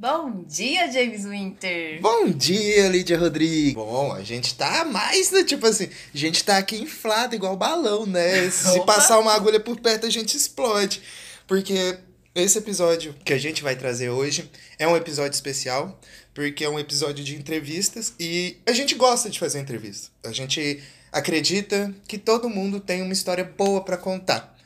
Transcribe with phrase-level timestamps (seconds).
[0.00, 2.00] Bom dia, James Winter!
[2.00, 3.74] Bom dia, Lídia Rodrigues!
[3.74, 5.42] Bom, a gente tá mais, né?
[5.42, 8.48] Tipo assim, a gente tá aqui inflado igual balão, né?
[8.48, 11.02] Se passar uma agulha por perto, a gente explode.
[11.48, 11.98] Porque
[12.32, 14.48] esse episódio que a gente vai trazer hoje
[14.78, 16.00] é um episódio especial,
[16.32, 20.12] porque é um episódio de entrevistas e a gente gosta de fazer entrevista.
[20.24, 20.80] A gente
[21.10, 24.57] acredita que todo mundo tem uma história boa para contar.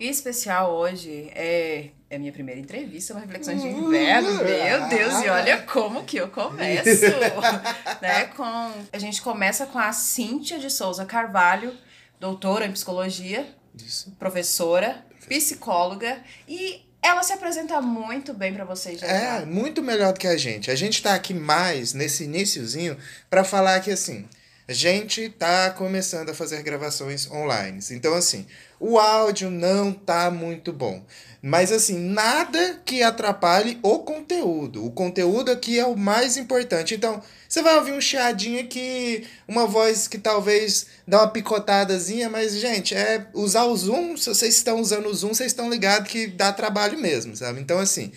[0.00, 4.32] E especial hoje é, é a minha primeira entrevista no Reflexões de Inverno.
[4.42, 7.04] Meu Deus, e olha como que eu começo.
[8.00, 11.76] né, com, a gente começa com a Cíntia de Souza Carvalho,
[12.18, 13.46] doutora em psicologia,
[13.76, 14.10] Isso.
[14.18, 19.06] professora, psicóloga e ela se apresenta muito bem para vocês já.
[19.06, 20.70] É, muito melhor do que a gente.
[20.70, 22.96] A gente tá aqui mais nesse iníciozinho
[23.28, 24.26] para falar que assim,
[24.66, 27.80] a gente tá começando a fazer gravações online.
[27.90, 28.46] Então assim,
[28.80, 31.04] o áudio não tá muito bom.
[31.42, 34.84] Mas assim, nada que atrapalhe o conteúdo.
[34.84, 36.94] O conteúdo aqui é o mais importante.
[36.94, 42.54] Então, você vai ouvir um chiadinho aqui, uma voz que talvez dá uma picotadazinha, mas,
[42.54, 44.16] gente, é usar o Zoom.
[44.16, 47.60] Se vocês estão usando o Zoom, vocês estão ligados que dá trabalho mesmo, sabe?
[47.60, 48.12] Então, assim,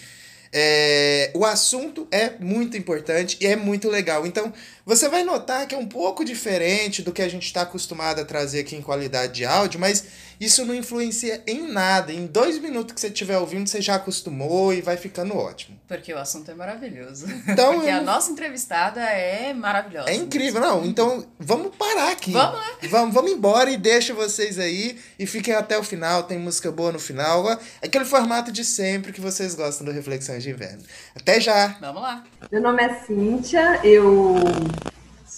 [0.55, 4.27] é, o assunto é muito importante e é muito legal.
[4.27, 4.53] Então,
[4.85, 8.25] você vai notar que é um pouco diferente do que a gente está acostumado a
[8.25, 10.03] trazer aqui em qualidade de áudio, mas
[10.43, 12.11] isso não influencia em nada.
[12.11, 15.79] Em dois minutos que você estiver ouvindo, você já acostumou e vai ficando ótimo.
[15.87, 17.25] Porque o assunto é maravilhoso.
[17.47, 20.09] Então, Porque a nossa entrevistada é maravilhosa.
[20.09, 20.85] É incrível, não?
[20.85, 22.31] Então, vamos parar aqui.
[22.31, 22.65] Vamos lá.
[22.89, 26.23] Vamos, vamos embora e deixa vocês aí e fiquem até o final.
[26.23, 27.45] Tem música boa no final.
[27.81, 30.83] Aquele formato de sempre que vocês gostam do Reflexões de Inverno.
[31.15, 31.77] Até já!
[31.79, 32.23] Vamos lá.
[32.51, 34.35] Meu nome é Cíntia, eu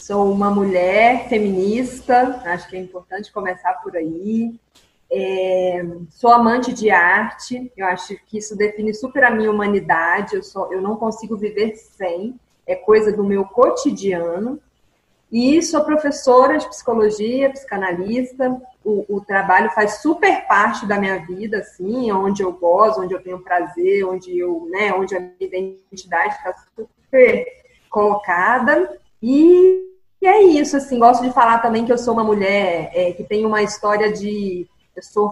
[0.06, 4.53] Sou uma mulher feminista, acho que é importante começar por aí.
[5.11, 10.36] É, sou amante de arte, eu acho que isso define super a minha humanidade.
[10.36, 14.59] Eu, sou, eu não consigo viver sem, é coisa do meu cotidiano.
[15.31, 18.62] E sou professora de psicologia, psicanalista.
[18.84, 23.22] O, o, trabalho faz super parte da minha vida, assim, onde eu gosto, onde eu
[23.22, 27.46] tenho prazer, onde eu, né, onde a minha identidade está super
[27.90, 28.97] colocada.
[29.22, 33.12] E e é isso, assim, gosto de falar também que eu sou uma mulher é,
[33.12, 34.68] que tem uma história de.
[34.95, 35.31] Eu sou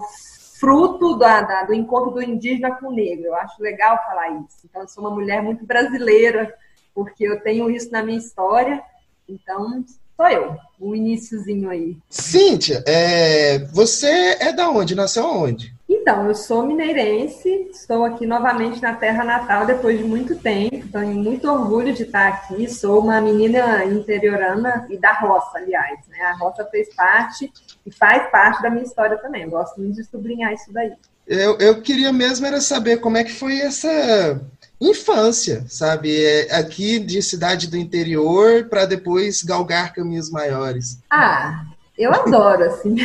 [0.58, 3.26] fruto da, da, do encontro do indígena com o negro.
[3.26, 4.58] Eu acho legal falar isso.
[4.64, 6.54] Então, eu sou uma mulher muito brasileira,
[6.94, 8.82] porque eu tenho isso na minha história.
[9.28, 9.84] Então,
[10.16, 11.96] sou eu, o iníciozinho aí.
[12.08, 14.94] Cíntia, é, você é da onde?
[14.94, 15.74] Nasceu onde?
[15.94, 21.14] Então, eu sou mineirense, estou aqui novamente na terra natal depois de muito tempo, tenho
[21.14, 26.18] muito orgulho de estar aqui, sou uma menina interiorana e da roça, aliás, né?
[26.22, 27.50] A roça fez parte
[27.86, 30.92] e faz parte da minha história também, eu gosto muito de sublinhar isso daí.
[31.26, 34.40] Eu, eu queria mesmo era saber como é que foi essa
[34.80, 36.22] infância, sabe?
[36.22, 40.98] É, aqui de cidade do interior para depois galgar caminhos maiores.
[41.08, 41.64] Ah,
[41.96, 42.96] eu adoro, assim.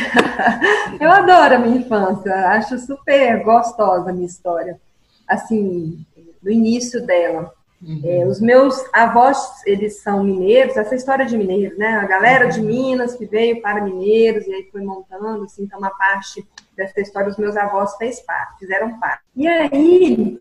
[1.00, 2.32] eu adoro a minha infância.
[2.48, 4.80] Acho super gostosa a minha história.
[5.26, 6.04] Assim,
[6.42, 7.52] no início dela.
[7.82, 8.02] Uhum.
[8.04, 11.88] É, os meus avós, eles são mineiros, essa história de mineiros, né?
[11.94, 15.90] A galera de Minas que veio para Mineiros e aí foi montando, assim, então uma
[15.90, 16.46] parte
[16.76, 19.22] dessa história os meus avós fez parte, fizeram parte.
[19.34, 20.38] E aí,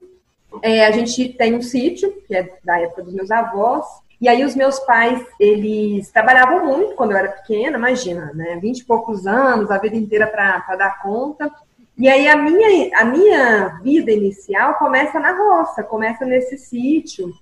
[0.62, 3.86] é, a gente tem um sítio, que é da época dos meus avós,
[4.22, 8.58] e aí os meus pais, eles trabalhavam muito quando eu era pequena, imagina, né?
[8.62, 11.50] Vinte e poucos anos, a vida inteira para dar conta.
[11.98, 17.34] E aí a minha, a minha vida inicial começa na roça, começa nesse sítio.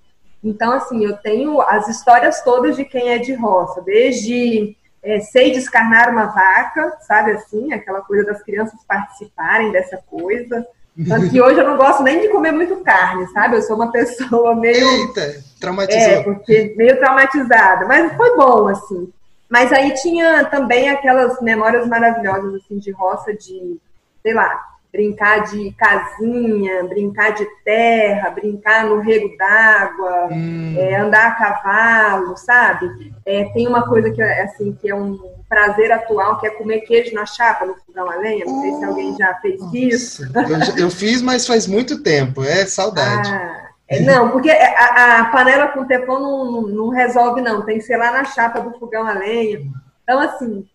[0.42, 5.50] Então, assim, eu tenho as histórias todas de quem é de roça, desde é, sei
[5.50, 10.66] descarnar uma vaca, sabe assim, aquela coisa das crianças participarem dessa coisa,
[11.06, 13.56] tanto que hoje eu não gosto nem de comer muito carne, sabe?
[13.56, 14.86] Eu sou uma pessoa meio.
[14.86, 16.12] Eita, traumatizada.
[16.12, 17.86] É, porque meio traumatizada.
[17.86, 19.12] Mas foi bom, assim.
[19.48, 23.78] Mas aí tinha também aquelas memórias maravilhosas, assim, de roça, de,
[24.22, 24.60] sei lá,
[24.92, 30.74] brincar de casinha, brincar de terra, brincar no rego d'água, hum.
[30.78, 33.12] é, andar a cavalo, sabe?
[33.24, 35.18] É, tem uma coisa que, assim, que é um
[35.48, 38.44] prazer atual, que é comer queijo na chapa, no fogão a lenha.
[38.44, 39.76] Não sei se alguém já fez Nossa.
[39.76, 40.22] isso.
[40.24, 42.42] Eu, eu, fiz, mas faz muito tempo.
[42.42, 43.30] É saudade.
[43.30, 47.64] Ah, é, não, porque a, a, panela com teflon não, não resolve, não.
[47.64, 49.60] Tem que ser lá na chapa do fogão a lenha.
[50.02, 50.66] Então, assim,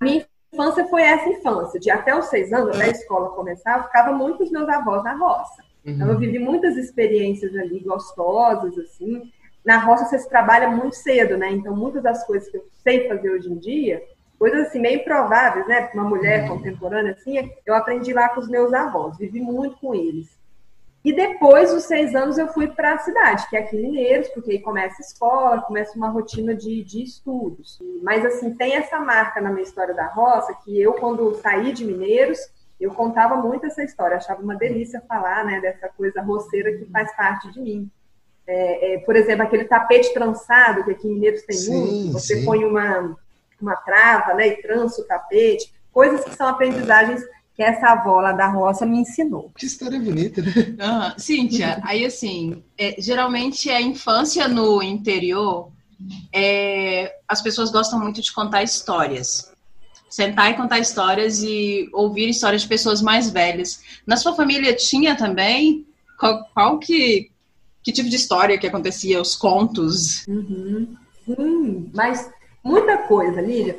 [0.00, 3.84] minha infância foi essa infância, de até os seis anos, até a escola começar, eu
[3.84, 5.62] ficava muito com os meus avós na roça.
[5.84, 5.92] Uhum.
[5.92, 9.22] Então eu vivi muitas experiências ali gostosas, assim.
[9.64, 11.50] Na roça você se trabalha muito cedo, né?
[11.50, 14.02] Então muitas das coisas que eu sei fazer hoje em dia,
[14.38, 15.90] coisas assim meio improváveis, né?
[15.94, 16.58] Uma mulher uhum.
[16.58, 20.41] contemporânea assim, eu aprendi lá com os meus avós, vivi muito com eles.
[21.04, 24.28] E depois dos seis anos eu fui para a cidade, que é aqui em Mineiros,
[24.28, 27.80] porque aí começa a escola, começa uma rotina de, de estudos.
[28.02, 31.84] Mas assim, tem essa marca na minha história da roça, que eu quando saí de
[31.84, 32.38] Mineiros,
[32.80, 37.14] eu contava muito essa história, achava uma delícia falar, né, dessa coisa roceira que faz
[37.16, 37.90] parte de mim.
[38.46, 42.36] É, é, por exemplo, aquele tapete trançado, que aqui em Mineiros tem sim, muito, você
[42.36, 42.44] sim.
[42.44, 43.16] põe uma,
[43.60, 47.22] uma trava, né, e trança o tapete, coisas que são aprendizagens
[47.54, 49.52] que essa avó lá da roça me ensinou.
[49.56, 50.52] Que história bonita, né?
[50.56, 51.18] Uhum.
[51.18, 55.70] Cíntia, aí assim, é, geralmente a infância no interior,
[56.32, 59.52] é, as pessoas gostam muito de contar histórias.
[60.08, 63.82] Sentar e contar histórias e ouvir histórias de pessoas mais velhas.
[64.06, 65.86] Na sua família tinha também?
[66.18, 67.30] Qual, qual que,
[67.82, 69.20] que tipo de história que acontecia?
[69.20, 70.26] Os contos?
[70.26, 70.96] Uhum.
[71.24, 72.30] Sim, mas
[72.62, 73.78] muita coisa, Lídia.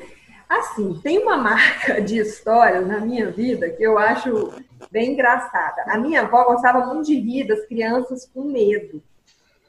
[0.59, 4.53] Assim, tem uma marca de história na minha vida que eu acho
[4.91, 5.83] bem engraçada.
[5.87, 9.01] A minha avó gostava muito de rir das crianças com medo.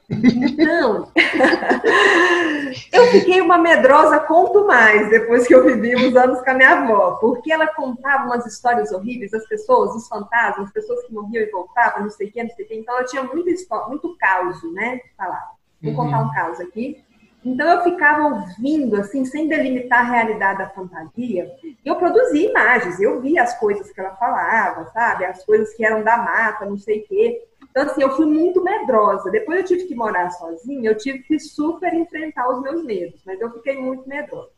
[0.07, 1.11] Então,
[2.93, 6.73] eu fiquei uma medrosa quanto mais depois que eu vivi uns anos com a minha
[6.73, 11.41] avó, porque ela contava umas histórias horríveis, as pessoas, os fantasmas, as pessoas que morriam
[11.41, 12.75] e voltavam, não sei o que, não sei o que.
[12.75, 13.49] Então, ela tinha muito,
[13.87, 14.99] muito caos, né?
[15.17, 15.55] Falar.
[15.81, 15.97] Vou uhum.
[15.97, 17.03] contar um caos aqui.
[17.45, 21.51] Então eu ficava ouvindo, assim, sem delimitar a realidade da fantasia.
[21.85, 25.25] Eu produzia imagens, eu via as coisas que ela falava, sabe?
[25.25, 27.43] As coisas que eram da mata, não sei o quê.
[27.69, 29.29] Então, assim, eu fui muito medrosa.
[29.29, 33.39] Depois eu tive que morar sozinha, eu tive que super enfrentar os meus medos, mas
[33.39, 34.49] eu fiquei muito medrosa.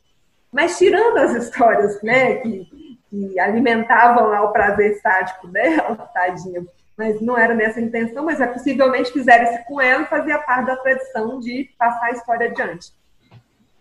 [0.49, 2.69] Mas tirando as histórias, né, que,
[3.09, 6.65] que alimentavam lá o prazer sádico dela, tadinha,
[6.97, 10.65] mas não era nessa intenção, mas é possivelmente fizeram isso com ela e fazia parte
[10.65, 12.91] da tradição de passar a história adiante.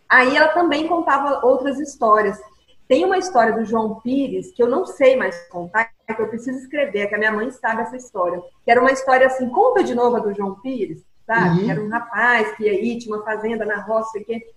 [0.08, 2.38] Aí ela também contava outras histórias.
[2.86, 6.58] Tem uma história do João Pires que eu não sei mais contar, que eu preciso
[6.58, 8.40] escrever, que a minha mãe sabe essa história.
[8.64, 11.62] Que era uma história assim, conta de novo a do João Pires, sabe?
[11.62, 11.70] Uhum.
[11.70, 14.54] Era um rapaz que ia aí, tinha uma fazenda na roça, que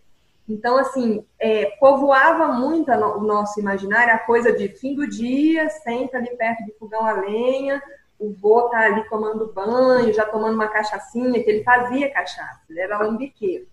[0.50, 6.18] então, assim, é, povoava muito o nosso imaginário a coisa de fim do dia, senta
[6.18, 7.80] ali perto do fogão a lenha,
[8.20, 12.82] o vô tá ali tomando banho, já tomando uma cachaçinha, que ele fazia cachaça, ele
[12.82, 13.66] era lambiqueiro.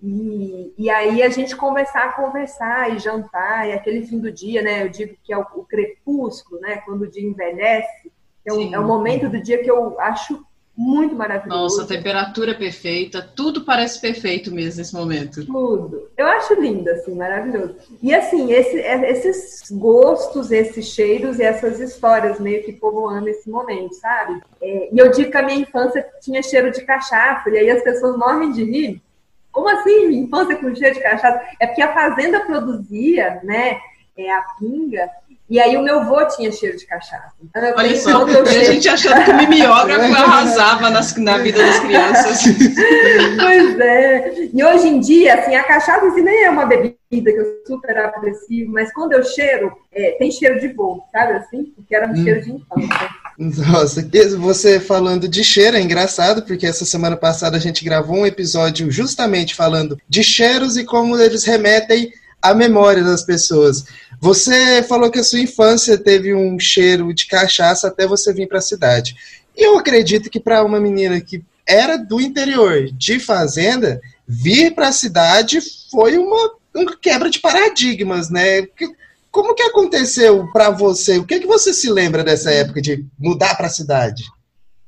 [0.00, 4.84] E, e aí a gente conversar, conversar e jantar, e aquele fim do dia, né?
[4.84, 6.76] Eu digo que é o, o crepúsculo, né?
[6.84, 8.12] Quando o dia envelhece,
[8.44, 10.46] é, um, é o momento do dia que eu acho
[10.78, 11.60] muito maravilhoso.
[11.60, 15.44] Nossa, a temperatura é perfeita, tudo parece perfeito mesmo nesse momento.
[15.44, 16.08] Tudo.
[16.16, 17.74] Eu acho lindo, assim, maravilhoso.
[18.00, 23.50] E assim, esse, é, esses gostos, esses cheiros e essas histórias meio que povoando esse
[23.50, 24.40] momento, sabe?
[24.62, 27.82] É, e eu digo que a minha infância tinha cheiro de cachaça, e aí as
[27.82, 29.02] pessoas morrem de rir.
[29.50, 31.42] Como assim, minha infância com cheiro de cachaça?
[31.58, 33.80] É porque a fazenda produzia, né,
[34.16, 35.10] é, a pinga,
[35.50, 37.32] e aí o meu avô tinha cheiro de cachaça.
[37.42, 42.42] Então, Olha só, a gente achando que o mimeógrafo arrasava nas, na vida das crianças.
[43.40, 44.48] pois é.
[44.52, 47.96] E hoje em dia, assim, a cachaça assim, nem é uma bebida que eu super
[47.96, 51.64] aprecio, mas quando eu cheiro, é, tem cheiro de bolo, sabe assim?
[51.74, 52.22] Porque era um hum.
[52.22, 53.10] cheiro de infância.
[53.38, 54.06] Nossa,
[54.36, 58.90] você falando de cheiro é engraçado, porque essa semana passada a gente gravou um episódio
[58.90, 62.10] justamente falando de cheiros e como eles remetem
[62.42, 63.84] à memória das pessoas.
[64.20, 68.58] Você falou que a sua infância teve um cheiro de cachaça até você vir para
[68.58, 69.14] a cidade.
[69.56, 74.88] E eu acredito que para uma menina que era do interior, de fazenda, vir para
[74.88, 75.60] a cidade
[75.90, 78.66] foi uma, uma, quebra de paradigmas, né?
[79.30, 81.18] Como que aconteceu para você?
[81.18, 84.24] O que, que você se lembra dessa época de mudar para a cidade?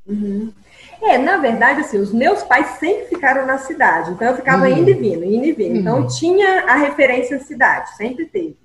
[0.06, 0.52] Uhum.
[1.02, 4.78] É, na verdade, assim, os meus pais sempre ficaram na cidade, então eu ficava uhum.
[4.78, 5.78] indo e vindo, indo e vindo.
[5.78, 6.06] Então uhum.
[6.06, 8.59] tinha a referência à cidade, sempre teve.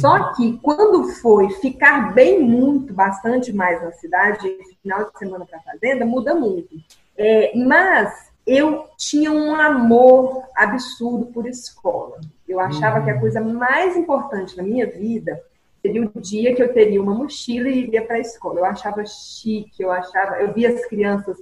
[0.00, 4.48] Só que quando foi ficar bem muito, bastante mais na cidade,
[4.82, 6.76] final de semana para fazenda, muda muito.
[7.16, 12.20] É, mas eu tinha um amor absurdo por escola.
[12.48, 13.04] Eu achava uhum.
[13.04, 15.42] que a coisa mais importante na minha vida
[15.82, 18.60] seria o dia que eu teria uma mochila e iria para a escola.
[18.60, 21.36] Eu achava chique, eu achava, eu via as crianças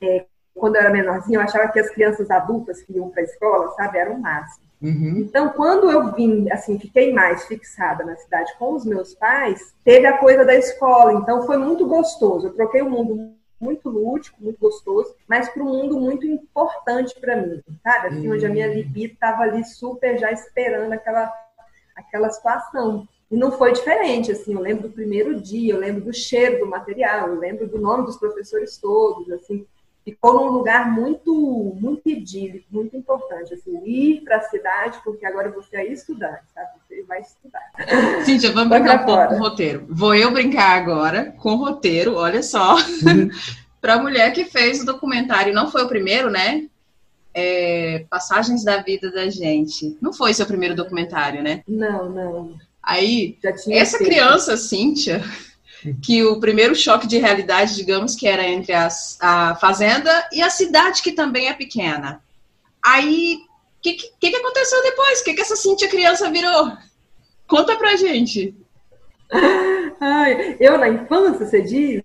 [0.00, 3.24] é, quando eu era menorzinha, eu achava que as crianças adultas que iam para a
[3.24, 4.65] escola, sabe, eram o máximo.
[4.82, 5.18] Uhum.
[5.18, 10.06] Então, quando eu vim, assim, fiquei mais fixada na cidade com os meus pais, teve
[10.06, 11.14] a coisa da escola.
[11.14, 12.48] Então, foi muito gostoso.
[12.48, 17.36] Eu troquei um mundo muito lúdico, muito gostoso, mas para um mundo muito importante para
[17.36, 18.08] mim, sabe?
[18.08, 18.34] Assim, uhum.
[18.34, 21.32] onde a minha libido estava ali super já esperando aquela,
[21.96, 23.08] aquela situação.
[23.30, 26.66] E não foi diferente, assim, eu lembro do primeiro dia, eu lembro do cheiro do
[26.66, 29.66] material, eu lembro do nome dos professores todos, assim,
[30.06, 35.50] ficou num lugar muito, muito idílico, muito importante, assim, ir para a cidade, porque agora
[35.50, 36.68] você é estudante, sabe?
[36.86, 38.24] Você vai estudar.
[38.24, 39.84] Cíntia, vamos brincar um pouco com o roteiro.
[39.90, 42.76] Vou eu brincar agora com o roteiro, olha só.
[43.06, 43.30] Uhum.
[43.80, 45.54] para a mulher que fez o documentário.
[45.54, 46.66] Não foi o primeiro, né?
[47.32, 49.96] É, Passagens da Vida da Gente.
[50.00, 51.62] Não foi seu primeiro documentário, né?
[51.68, 52.54] Não, não.
[52.82, 54.10] Aí, essa feito.
[54.10, 55.22] criança, Cíntia,
[56.02, 60.50] que o primeiro choque de realidade, digamos, que era entre as, a fazenda e a
[60.50, 62.22] cidade, que também é pequena.
[62.82, 63.38] Aí,
[63.78, 65.20] o que, que, que, aconteceu depois?
[65.20, 66.72] O que, que essa Cíntia criança virou?
[67.46, 68.54] Conta pra gente.
[70.00, 72.02] Ai, eu na infância, você diz?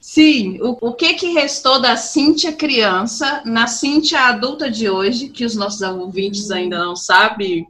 [0.00, 5.44] Sim, o, o que que restou da Cíntia criança na Cíntia adulta de hoje, que
[5.44, 7.66] os nossos ouvintes ainda não sabem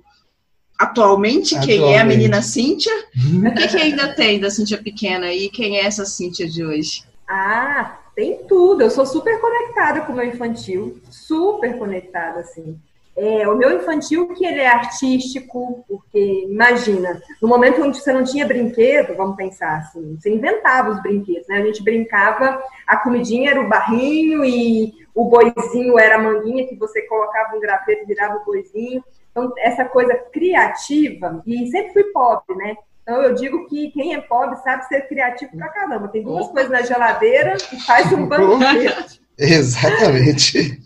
[0.79, 1.81] atualmente, atualmente.
[1.81, 2.93] quem é a menina Cíntia?
[3.17, 7.05] o que, que ainda tem da Cíntia pequena e quem é essa Cíntia de hoje?
[7.29, 8.83] Ah, tem tudo.
[8.83, 12.79] Eu sou super conectada com o meu infantil, super conectada, assim.
[13.21, 18.23] É, o meu infantil que ele é artístico, porque imagina, no momento onde você não
[18.23, 21.59] tinha brinquedo, vamos pensar assim, você inventava os brinquedos, né?
[21.59, 26.77] A gente brincava, a comidinha era o barrinho e o boizinho era a manguinha que
[26.77, 29.03] você colocava um graveto e virava o boizinho.
[29.39, 32.77] Então, essa coisa criativa, e sempre fui pobre, né?
[33.03, 36.09] Então, eu digo que quem é pobre sabe ser criativo pra caramba.
[36.09, 39.23] Tem duas coisas na geladeira e faz um banquete.
[39.39, 40.83] Exatamente.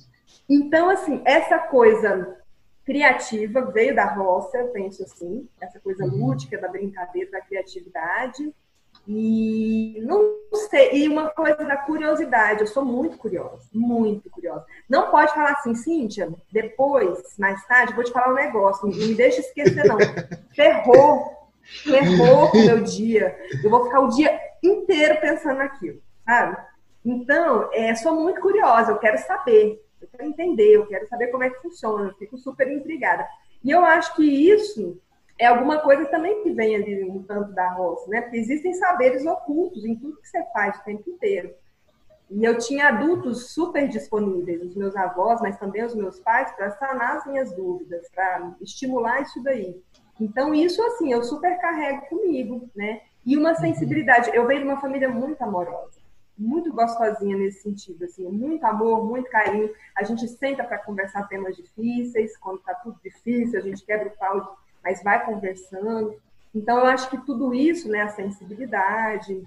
[0.49, 2.37] Então, assim, essa coisa
[2.85, 6.27] criativa veio da roça, eu penso assim, essa coisa uhum.
[6.27, 8.53] lúdica da brincadeira, da criatividade.
[9.07, 10.37] E não
[10.71, 14.65] sei, e uma coisa da curiosidade, eu sou muito curiosa, muito curiosa.
[14.89, 19.15] Não pode falar assim, Cíntia, depois, mais tarde, vou te falar um negócio, não me
[19.15, 19.99] deixa esquecer, não.
[20.55, 23.37] Ferrou, ferrou o meu dia.
[23.63, 26.57] Eu vou ficar o dia inteiro pensando naquilo, sabe?
[27.05, 31.45] Então, é, sou muito curiosa, eu quero saber eu quero entender, eu quero saber como
[31.45, 33.27] é que funciona, eu fico super intrigada.
[33.63, 35.01] E eu acho que isso
[35.39, 38.21] é alguma coisa também que vem ali no canto da roça, né?
[38.21, 41.55] Porque existem saberes ocultos em tudo que você faz o tempo inteiro.
[42.31, 46.71] E eu tinha adultos super disponíveis, os meus avós, mas também os meus pais, para
[46.71, 49.83] sanar as minhas dúvidas, para estimular isso daí.
[50.21, 53.03] Então, isso, assim, eu super carrego comigo, né?
[53.27, 54.31] E uma sensibilidade.
[54.33, 56.03] Eu venho de uma família muito amorosa
[56.43, 59.71] muito gostosinha nesse sentido, assim, muito amor, muito carinho.
[59.95, 64.17] A gente senta para conversar temas difíceis, quando está tudo difícil, a gente quebra o
[64.17, 66.17] pau, mas vai conversando.
[66.55, 69.43] Então, eu acho que tudo isso, né, a sensibilidade,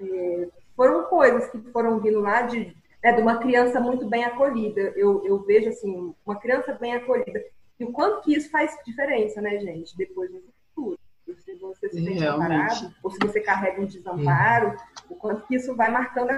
[0.00, 4.80] é, foram coisas que foram vindo lá de, né, de uma criança muito bem acolhida.
[4.96, 7.44] Eu, eu vejo, assim, uma criança bem acolhida.
[7.78, 10.98] E o quanto que isso faz diferença, né, gente, depois no futuro
[11.36, 14.76] se você se sente amparado, ou se você carrega um desamparo,
[15.08, 16.30] o quanto que isso vai marcando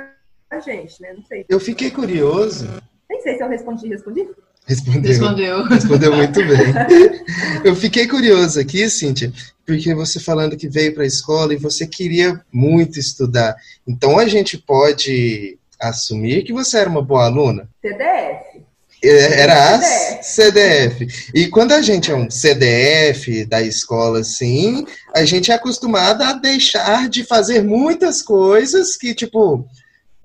[0.50, 1.12] a gente, né?
[1.12, 1.44] Não sei.
[1.48, 2.66] Eu fiquei curioso.
[3.08, 4.28] Nem sei se eu respondi, respondi?
[4.70, 5.02] Respondeu.
[5.02, 5.64] Respondeu.
[5.64, 6.72] Respondeu muito bem.
[7.64, 9.32] Eu fiquei curioso aqui, Cíntia,
[9.66, 13.56] porque você falando que veio para a escola e você queria muito estudar.
[13.84, 17.68] Então a gente pode assumir que você era uma boa aluna?
[17.82, 18.60] CDF.
[19.02, 21.32] É, era a CDF.
[21.34, 26.34] E quando a gente é um CDF da escola, assim, a gente é acostumado a
[26.34, 29.66] deixar de fazer muitas coisas que, tipo,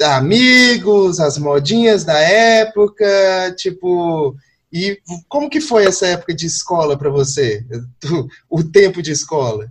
[0.01, 3.05] amigos, as modinhas da época,
[3.57, 4.35] tipo.
[4.71, 4.99] E
[5.29, 7.65] como que foi essa época de escola para você?
[8.49, 9.67] O tempo de escola?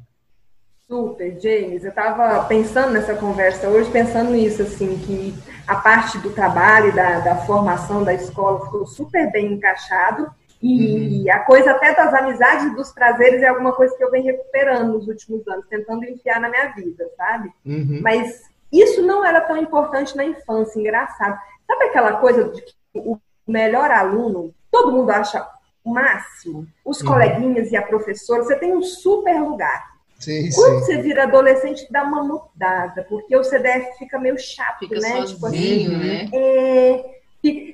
[0.88, 1.83] Super, James.
[1.83, 5.35] Eu estava pensando nessa conversa hoje, pensando nisso, assim, que
[5.66, 10.31] a parte do trabalho da, da formação da escola ficou super bem encaixado.
[10.62, 11.33] E uhum.
[11.33, 14.95] a coisa até das amizades e dos prazeres é alguma coisa que eu venho recuperando
[14.95, 17.50] nos últimos anos, tentando enfiar na minha vida, sabe?
[17.66, 18.00] Uhum.
[18.02, 18.43] Mas
[18.81, 21.38] isso não era tão importante na infância, engraçado.
[21.66, 25.47] Sabe aquela coisa de que o melhor aluno, todo mundo acha
[25.85, 26.66] o máximo?
[26.85, 27.09] Os uhum.
[27.09, 29.95] coleguinhas e a professora, você tem um super lugar.
[30.19, 30.85] Sim, Quando sim.
[30.85, 35.09] você vira adolescente, dá uma mudada, porque o CDF fica meio chato, fica né?
[35.09, 36.31] Sozinho, tipo assim, né?
[36.33, 37.14] É...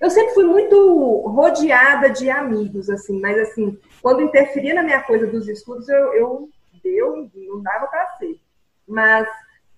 [0.00, 5.28] Eu sempre fui muito rodeada de amigos, assim, mas assim, quando interferia na minha coisa
[5.28, 6.49] dos estudos, eu, eu
[6.83, 8.40] deu, não dava para ser.
[8.88, 9.28] Mas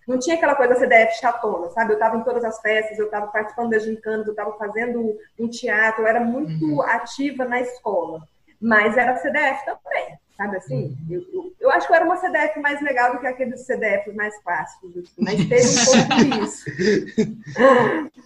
[0.07, 1.93] não tinha aquela coisa CDF chatona, sabe?
[1.93, 5.49] Eu estava em todas as festas, eu estava participando das gincanas, eu estava fazendo um
[5.49, 6.83] teatro, eu era muito uhum.
[6.83, 8.23] ativa na escola.
[8.61, 10.19] Mas era CDF também.
[10.37, 10.85] Sabe assim?
[10.85, 10.97] Uhum.
[11.11, 14.15] Eu, eu, eu, acho que eu era uma CDF mais legal do que aqueles CDFs
[14.15, 16.65] mais clássicos, assim, mas teve um pouco disso.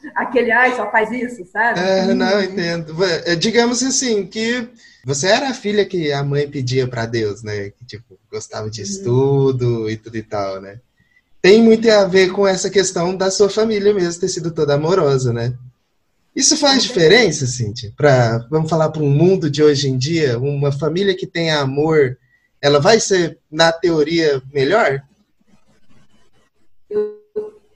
[0.15, 1.81] Aquele, ai, só faz isso, sabe?
[1.81, 2.95] É, não, entendo.
[3.05, 4.69] É, digamos assim, que
[5.05, 7.71] você era a filha que a mãe pedia para Deus, né?
[7.71, 8.87] Que, tipo, gostava de uhum.
[8.87, 10.81] estudo e tudo e tal, né?
[11.47, 15.33] Tem muito a ver com essa questão da sua família mesmo ter sido toda amorosa,
[15.33, 15.57] né?
[16.35, 17.93] Isso faz diferença, Cintia?
[17.97, 22.19] Pra, vamos falar para um mundo de hoje em dia, uma família que tem amor,
[22.61, 25.01] ela vai ser, na teoria, melhor?
[26.91, 27.17] Eu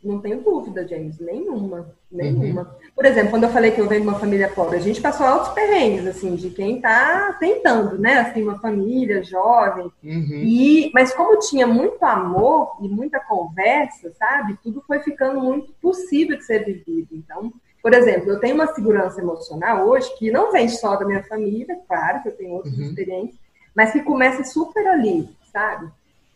[0.03, 2.63] não tenho dúvida, James, nenhuma, nenhuma.
[2.63, 2.80] Uhum.
[3.01, 5.25] Por exemplo, quando eu falei que eu venho de uma família pobre, a gente passou
[5.25, 9.91] altos perrengues, assim, de quem está tentando, né, assim, uma família jovem.
[10.05, 10.43] Uhum.
[10.45, 16.37] E, mas como tinha muito amor e muita conversa, sabe, tudo foi ficando muito possível
[16.37, 17.09] de ser vivido.
[17.13, 17.51] Então,
[17.83, 21.79] por exemplo, eu tenho uma segurança emocional hoje que não vem só da minha família,
[21.89, 22.85] claro que eu tenho outras uhum.
[22.85, 23.41] experiências,
[23.75, 25.91] mas que começa super ali, sabe?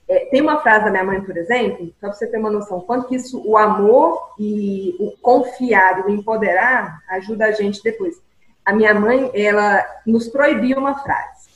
[0.06, 2.80] É, tem uma frase da minha mãe, por exemplo, só para você ter uma noção,
[2.80, 8.20] quanto que isso, o amor e o confiar e o empoderar ajuda a gente depois.
[8.64, 11.48] A minha mãe, ela nos proibia uma frase.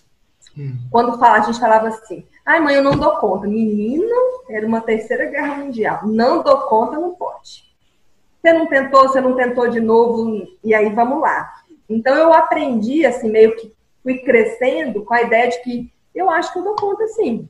[0.57, 0.76] Hum.
[0.90, 3.47] Quando fala, a gente falava assim, ai mãe, eu não dou conta.
[3.47, 4.17] Menino,
[4.49, 6.00] era uma terceira guerra mundial.
[6.07, 7.69] Não dou conta, não pode.
[8.40, 11.52] Você não tentou, você não tentou de novo, e aí vamos lá.
[11.88, 16.52] Então eu aprendi, assim, meio que fui crescendo com a ideia de que eu acho
[16.52, 17.49] que eu dou conta sim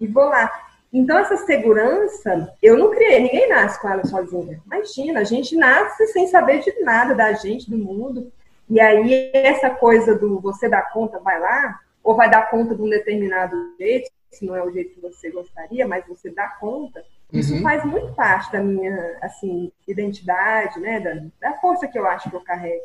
[0.00, 0.50] e, vou lá.
[0.92, 4.60] Então, essa segurança, eu não criei, ninguém nasce com ela sozinha.
[4.66, 8.32] Imagina, a gente nasce sem saber de nada da gente, do mundo.
[8.68, 12.82] E aí, essa coisa do você dar conta, vai lá, ou vai dar conta de
[12.82, 17.04] um determinado jeito, se não é o jeito que você gostaria, mas você dá conta,
[17.32, 17.62] isso uhum.
[17.62, 22.36] faz muito parte da minha, assim, identidade, né, da, da força que eu acho que
[22.36, 22.84] eu carrego.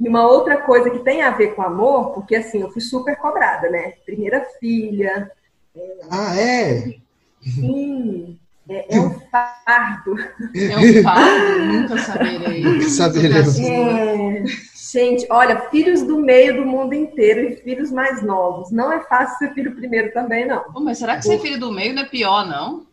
[0.00, 3.16] E uma outra coisa que tem a ver com amor, porque assim, eu fui super
[3.16, 3.94] cobrada, né?
[4.06, 5.30] Primeira filha,
[6.10, 6.94] ah, é?
[7.42, 8.38] Sim.
[8.68, 10.18] É, é, um fardo.
[10.54, 11.64] É um fardo?
[11.64, 12.60] Nunca saberei.
[12.64, 13.58] Nunca saberemos.
[13.58, 14.44] É,
[14.92, 18.70] gente, olha, filhos do meio do mundo inteiro e filhos mais novos.
[18.70, 20.64] Não é fácil ser filho primeiro também, não.
[20.74, 22.86] Oh, mas será que ser filho do meio não é pior, não?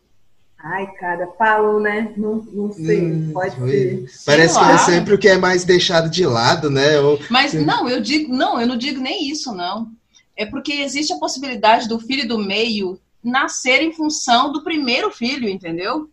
[0.58, 2.14] Ai, cara, falou, né?
[2.16, 4.08] Não, não sei, hum, pode foi.
[4.08, 4.26] ser.
[4.26, 7.00] Parece que é sempre o que é mais deixado de lado, né?
[7.02, 7.20] Ou...
[7.30, 9.92] Mas não, eu digo, não, eu não digo nem isso, não
[10.36, 15.50] é porque existe a possibilidade do filho do meio nascer em função do primeiro filho,
[15.50, 16.10] entendeu?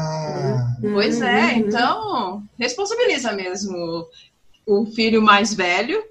[0.80, 4.06] Pois é, então responsabiliza mesmo
[4.66, 6.02] o filho mais velho,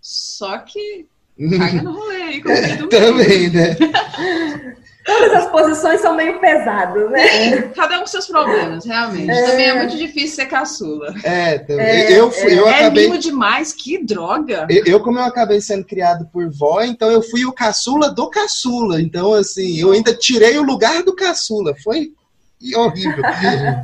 [0.00, 1.06] só que
[1.58, 3.76] caga no rolê aí com o filho do Também, né?
[5.08, 7.62] Todas as posições são meio pesadas, né?
[7.74, 9.30] Cada um com seus problemas, realmente.
[9.30, 9.46] É.
[9.46, 11.14] Também é muito difícil ser caçula.
[11.24, 11.86] É, também.
[11.86, 13.06] É, eu, fui, eu é acabei...
[13.06, 14.66] mimo demais, que droga.
[14.68, 18.28] Eu, eu, como eu acabei sendo criado por vó, então eu fui o caçula do
[18.28, 19.00] caçula.
[19.00, 21.74] Então, assim, eu ainda tirei o lugar do caçula.
[21.82, 22.12] Foi
[22.60, 23.22] e horrível.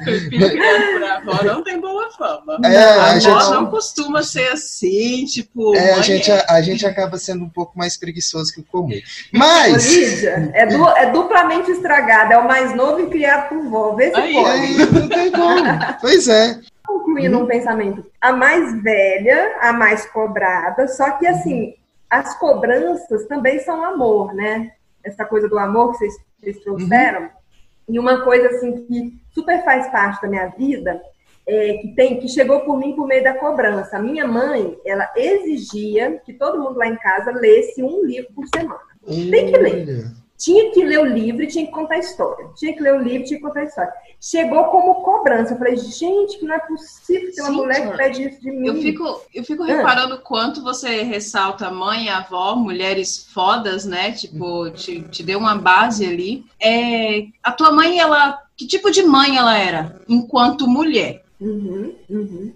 [0.05, 2.59] Filho criado por avó não tem boa fama.
[2.65, 5.75] É, a, a gente não costuma ser assim, tipo.
[5.77, 8.91] É, a gente, a, a, gente acaba sendo um pouco mais preguiçoso que o comum.
[9.33, 9.93] Mas.
[9.93, 12.33] Lídia, é, du, é duplamente estragado.
[12.33, 13.95] É o mais novo e criado por vó.
[13.95, 14.49] Vê se aí, pode.
[14.49, 15.63] Aí, não tem como.
[16.01, 16.61] pois é.
[16.85, 18.05] Concluindo um pensamento.
[18.21, 21.75] A mais velha, a mais cobrada, só que assim,
[22.11, 24.73] as cobranças também são amor, né?
[25.03, 27.23] Essa coisa do amor que vocês, vocês trouxeram.
[27.23, 27.44] Uhum
[27.89, 31.01] e uma coisa assim que super faz parte da minha vida,
[31.47, 33.99] é, que tem que chegou por mim por meio da cobrança.
[33.99, 38.47] A minha mãe, ela exigia que todo mundo lá em casa lesse um livro por
[38.49, 38.81] semana.
[39.07, 40.07] Tem que ler.
[40.45, 42.51] Tinha que ler o livro e tinha que contar a história.
[42.55, 43.95] Tinha que ler o livro e tinha que contar a história.
[44.21, 45.55] Chegou como cobrança.
[45.55, 48.51] Eu falei, gente, que não é possível ter uma Sim, mulher que pede isso de
[48.51, 48.69] mim.
[48.69, 50.19] Eu fico, eu fico reparando ah.
[50.19, 54.13] quanto você ressalta mãe, avó, mulheres fodas, né?
[54.13, 56.45] Tipo, te, te deu uma base ali.
[56.61, 58.43] É, a tua mãe, ela.
[58.55, 61.25] Que tipo de mãe ela era enquanto mulher?
[61.41, 62.53] Uhum, uhum.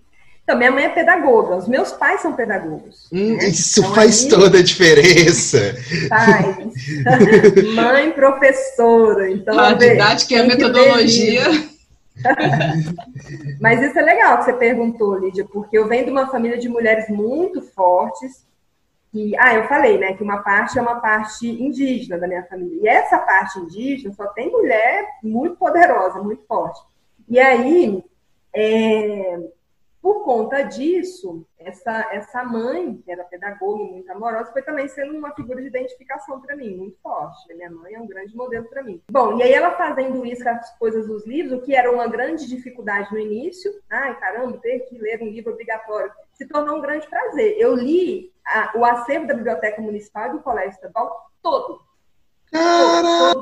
[0.48, 3.06] Então, minha mãe é pedagoga, os meus pais são pedagogos.
[3.12, 3.48] Hum, né?
[3.48, 5.58] Isso então, faz aí, toda a diferença.
[6.08, 6.56] Faz.
[7.76, 9.30] mãe professora.
[9.30, 11.44] Então, a didática é a metodologia.
[13.60, 16.66] Mas isso é legal que você perguntou, Lídia, porque eu venho de uma família de
[16.66, 18.46] mulheres muito fortes.
[19.12, 22.80] E, ah, eu falei, né, que uma parte é uma parte indígena da minha família.
[22.84, 26.80] E essa parte indígena só tem mulher muito poderosa, muito forte.
[27.28, 28.02] E aí,
[28.54, 29.40] é,
[30.00, 35.16] por conta disso, essa, essa mãe, que era pedagoga e muito amorosa, foi também sendo
[35.16, 37.52] uma figura de identificação para mim, muito forte.
[37.54, 39.02] Minha mãe é um grande modelo para mim.
[39.10, 42.06] Bom, e aí ela fazendo isso com as coisas dos livros, o que era uma
[42.06, 46.80] grande dificuldade no início, ai caramba, ter que ler um livro obrigatório, se tornou um
[46.80, 47.56] grande prazer.
[47.58, 51.80] Eu li a, o acervo da Biblioteca Municipal e do Colégio Estadual todo,
[52.50, 53.34] Cara!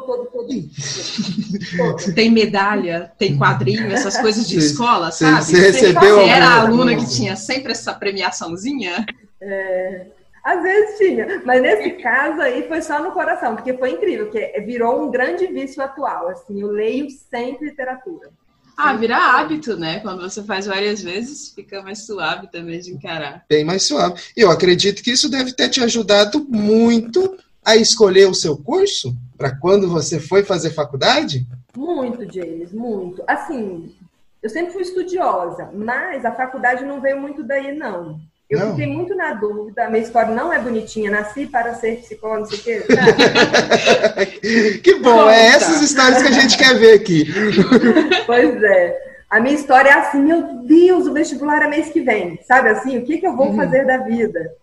[2.14, 5.45] Tem medalha, tem quadrinho, essas coisas de escola, sabe?
[5.45, 9.07] Você recebeu Você era a aluna que tinha sempre essa premiaçãozinha?
[9.40, 10.07] É,
[10.42, 14.61] às vezes tinha, mas nesse caso aí foi só no coração, porque foi incrível, que
[14.61, 16.29] virou um grande vício atual.
[16.29, 18.31] Assim, eu leio sempre literatura.
[18.77, 20.01] Ah, vira hábito, né?
[20.01, 23.42] Quando você faz várias vezes, fica mais suave também de encarar.
[23.49, 24.21] Bem mais suave.
[24.37, 29.12] E eu acredito que isso deve ter te ajudado muito a escolher o seu curso
[29.37, 31.44] para quando você foi fazer faculdade?
[31.76, 33.24] Muito, James, muito.
[33.26, 33.92] Assim,
[34.40, 38.20] eu sempre fui estudiosa, mas a faculdade não veio muito daí, não.
[38.48, 38.70] Eu não.
[38.70, 42.59] fiquei muito na dúvida, minha história não é bonitinha, nasci para ser psicóloga, não sei
[42.59, 42.83] o quê,
[44.85, 45.35] que bom, Conta.
[45.35, 47.26] é essas histórias que a gente quer ver aqui.
[48.24, 48.96] pois é.
[49.29, 52.98] A minha história é assim, meu Deus, o vestibular é mês que vem, sabe assim,
[52.98, 53.57] o que, que eu vou uhum.
[53.57, 54.55] fazer da vida?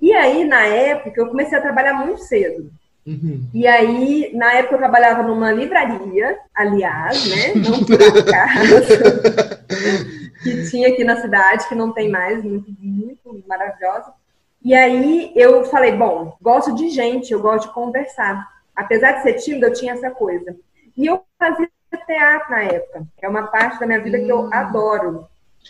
[0.00, 2.70] E aí, na época, eu comecei a trabalhar muito cedo.
[3.06, 3.48] Uhum.
[3.52, 7.54] E aí, na época, eu trabalhava numa livraria, aliás, né?
[7.60, 8.86] Não por acaso,
[10.42, 14.12] que tinha aqui na cidade, que não tem mais, muito, muito maravilhosa.
[14.62, 18.46] E aí, eu falei, bom, gosto de gente, eu gosto de conversar.
[18.76, 20.56] Apesar de ser tímida, eu tinha essa coisa.
[20.96, 21.68] E eu fazia
[22.06, 24.24] teatro na época, é uma parte da minha vida hum.
[24.24, 24.50] que eu hum.
[24.52, 25.26] adoro.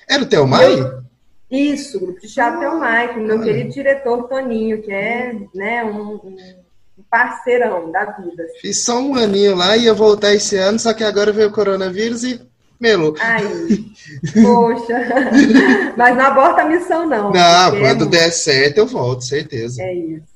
[0.09, 0.73] Era o Teomai?
[0.73, 1.03] Eu,
[1.51, 6.15] isso, o grupo de teatro com o meu querido diretor Toninho, que é né, um,
[6.15, 8.47] um parceirão da vida.
[8.61, 12.23] Fiz só um aninho lá, ia voltar esse ano, só que agora veio o coronavírus
[12.23, 12.41] e
[12.79, 13.17] melou.
[13.21, 13.43] Ai,
[14.43, 14.97] poxa.
[15.97, 17.33] Mas não aborta a missão, não.
[17.33, 19.83] Não, quando é der certo eu volto, certeza.
[19.83, 20.31] É isso.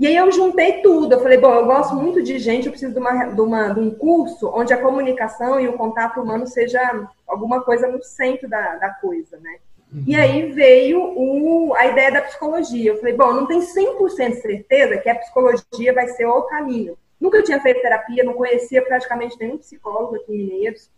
[0.00, 1.12] E aí eu juntei tudo.
[1.12, 3.80] Eu falei, bom, eu gosto muito de gente, eu preciso de, uma, de, uma, de
[3.80, 8.76] um curso onde a comunicação e o contato humano seja alguma coisa no centro da,
[8.76, 9.58] da coisa, né?
[10.06, 12.92] E aí veio o, a ideia da psicologia.
[12.92, 16.96] Eu falei, bom, não tenho 100% certeza que a psicologia vai ser o caminho.
[17.20, 20.88] Nunca tinha feito terapia, não conhecia praticamente nenhum psicólogo aqui em Mineiros.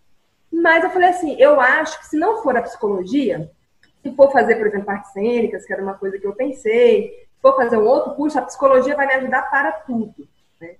[0.53, 3.51] Mas eu falei assim, eu acho que se não for a psicologia,
[4.03, 7.41] se for fazer, por exemplo, artes cênicas, que era uma coisa que eu pensei, se
[7.41, 10.29] for fazer um outro curso, a psicologia vai me ajudar para tudo.
[10.61, 10.77] Né?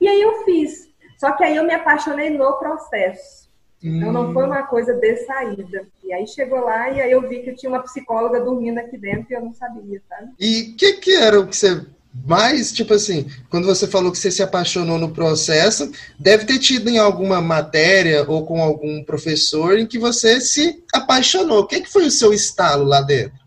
[0.00, 0.92] E aí eu fiz.
[1.16, 3.43] Só que aí eu me apaixonei no processo.
[3.84, 5.86] Então não foi uma coisa de saída.
[6.02, 9.26] E aí chegou lá e aí eu vi que tinha uma psicóloga dormindo aqui dentro
[9.30, 10.32] e eu não sabia, sabe?
[10.40, 11.84] E o que, que era o que você
[12.26, 16.88] mais, tipo assim, quando você falou que você se apaixonou no processo, deve ter tido
[16.88, 21.60] em alguma matéria ou com algum professor em que você se apaixonou.
[21.60, 23.43] O que, que foi o seu estalo lá dentro?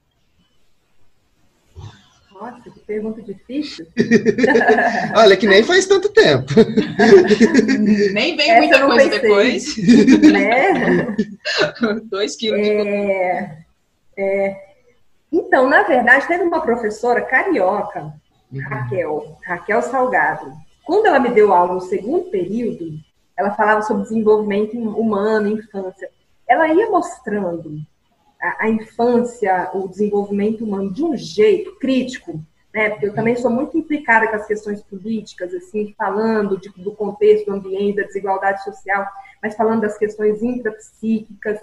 [2.88, 3.86] Pergunta difícil.
[5.13, 6.54] Olha, que nem faz tanto tempo.
[8.13, 9.21] nem vem muita coisa pensei.
[9.21, 9.78] depois.
[10.32, 11.15] Né?
[12.10, 13.58] Dois quilos é...
[14.17, 14.67] É...
[15.30, 18.13] Então, na verdade, teve uma professora carioca,
[18.50, 18.62] uhum.
[18.62, 20.54] Raquel, Raquel Salgado.
[20.86, 22.97] Quando ela me deu aula no segundo período,
[23.36, 26.10] ela falava sobre desenvolvimento humano, infância.
[26.47, 27.82] Ela ia mostrando
[28.41, 32.41] a, a infância, o desenvolvimento humano de um jeito crítico,
[32.78, 32.92] né?
[32.92, 37.48] Porque eu também sou muito implicada com as questões políticas, assim, falando de, do contexto,
[37.48, 39.04] do ambiente, da desigualdade social,
[39.42, 41.60] mas falando das questões intrapsíquicas.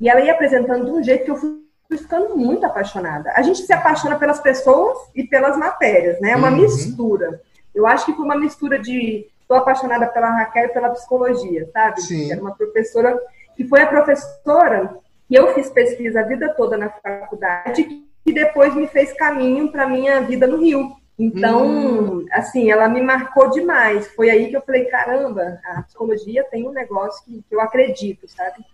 [0.00, 1.62] E ela ia apresentando de um jeito que eu fui
[1.96, 3.32] ficando muito apaixonada.
[3.36, 6.32] A gente se apaixona pelas pessoas e pelas matérias, né?
[6.32, 6.56] É uma uhum.
[6.56, 7.40] mistura.
[7.72, 12.02] Eu acho que foi uma mistura de estou apaixonada pela Raquel e pela psicologia, sabe?
[12.02, 12.32] Sim.
[12.32, 13.16] Era uma professora
[13.56, 14.98] que foi a professora
[15.30, 19.88] e eu fiz pesquisa a vida toda na faculdade e depois me fez caminho para
[19.88, 20.96] minha vida no Rio.
[21.18, 22.26] Então, hum.
[22.32, 24.06] assim, ela me marcou demais.
[24.08, 28.28] Foi aí que eu falei, caramba, a psicologia tem um negócio que, que eu acredito,
[28.28, 28.64] sabe?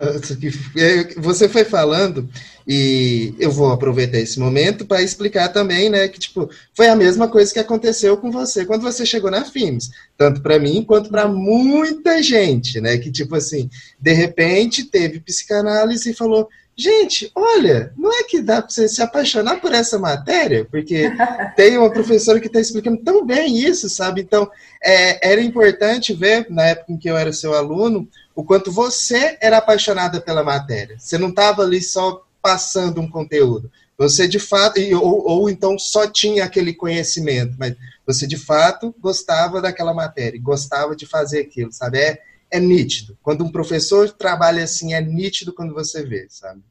[1.18, 2.26] Você foi falando,
[2.66, 7.28] e eu vou aproveitar esse momento para explicar também, né, que tipo, foi a mesma
[7.28, 11.28] coisa que aconteceu com você quando você chegou na FIMS, tanto para mim quanto para
[11.28, 18.12] muita gente, né, que tipo assim, de repente teve psicanálise e falou: Gente, olha, não
[18.12, 21.10] é que dá para você se apaixonar por essa matéria, porque
[21.54, 24.22] tem uma professora que está explicando tão bem isso, sabe?
[24.22, 24.50] Então,
[24.82, 29.36] é, era importante ver, na época em que eu era seu aluno, o quanto você
[29.40, 30.96] era apaixonada pela matéria.
[30.98, 33.70] Você não estava ali só passando um conteúdo.
[33.98, 39.60] Você de fato, ou, ou então só tinha aquele conhecimento, mas você de fato gostava
[39.60, 41.98] daquela matéria, gostava de fazer aquilo, sabe?
[41.98, 42.18] É,
[42.50, 43.16] é nítido.
[43.22, 46.62] Quando um professor trabalha assim, é nítido quando você vê, sabe?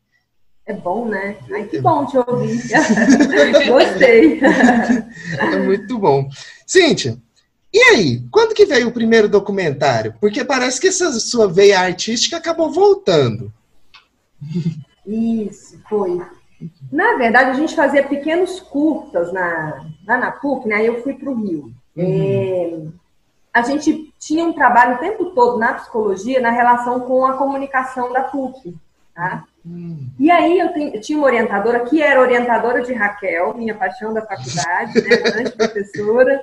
[0.65, 1.37] É bom, né?
[1.51, 2.61] Ai, que bom te ouvir.
[3.67, 4.39] Gostei.
[5.39, 6.29] É muito bom.
[6.67, 7.17] Cíntia,
[7.73, 10.15] e aí, quando que veio o primeiro documentário?
[10.19, 13.53] Porque parece que essa sua veia artística acabou voltando.
[15.05, 16.19] Isso, foi.
[16.91, 20.75] Na verdade, a gente fazia pequenos curtas na, lá na PUC, né?
[20.77, 21.71] Aí eu fui para o Rio.
[21.95, 22.91] Uhum.
[23.53, 28.11] A gente tinha um trabalho o tempo todo na psicologia na relação com a comunicação
[28.13, 28.75] da PUC.
[29.13, 29.43] Tá?
[29.65, 30.07] Hum.
[30.17, 34.13] E aí eu, tenho, eu, tinha uma orientadora que era orientadora de Raquel, minha paixão
[34.13, 36.41] da faculdade, né, grande professora.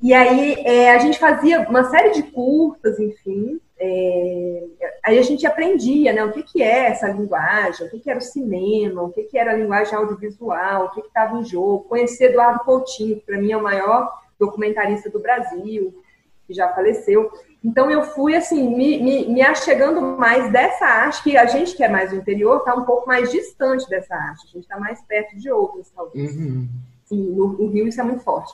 [0.00, 3.60] E aí é, a gente fazia uma série de curtas, enfim.
[3.78, 4.64] É,
[5.04, 8.18] aí a gente aprendia, né, o que, que é essa linguagem, o que, que era
[8.18, 11.88] o cinema, o que, que era a linguagem audiovisual, o que estava em jogo.
[11.88, 16.01] Conhecer Eduardo Coutinho, que para mim é o maior documentarista do Brasil.
[16.46, 17.30] Que já faleceu.
[17.64, 21.84] Então eu fui assim, me, me, me achegando mais dessa arte, que a gente que
[21.84, 25.00] é mais do interior está um pouco mais distante dessa arte, a gente está mais
[25.02, 26.34] perto de outras, talvez.
[26.34, 26.68] Uhum.
[27.04, 28.52] Sim, no, no, Rio isso é muito forte.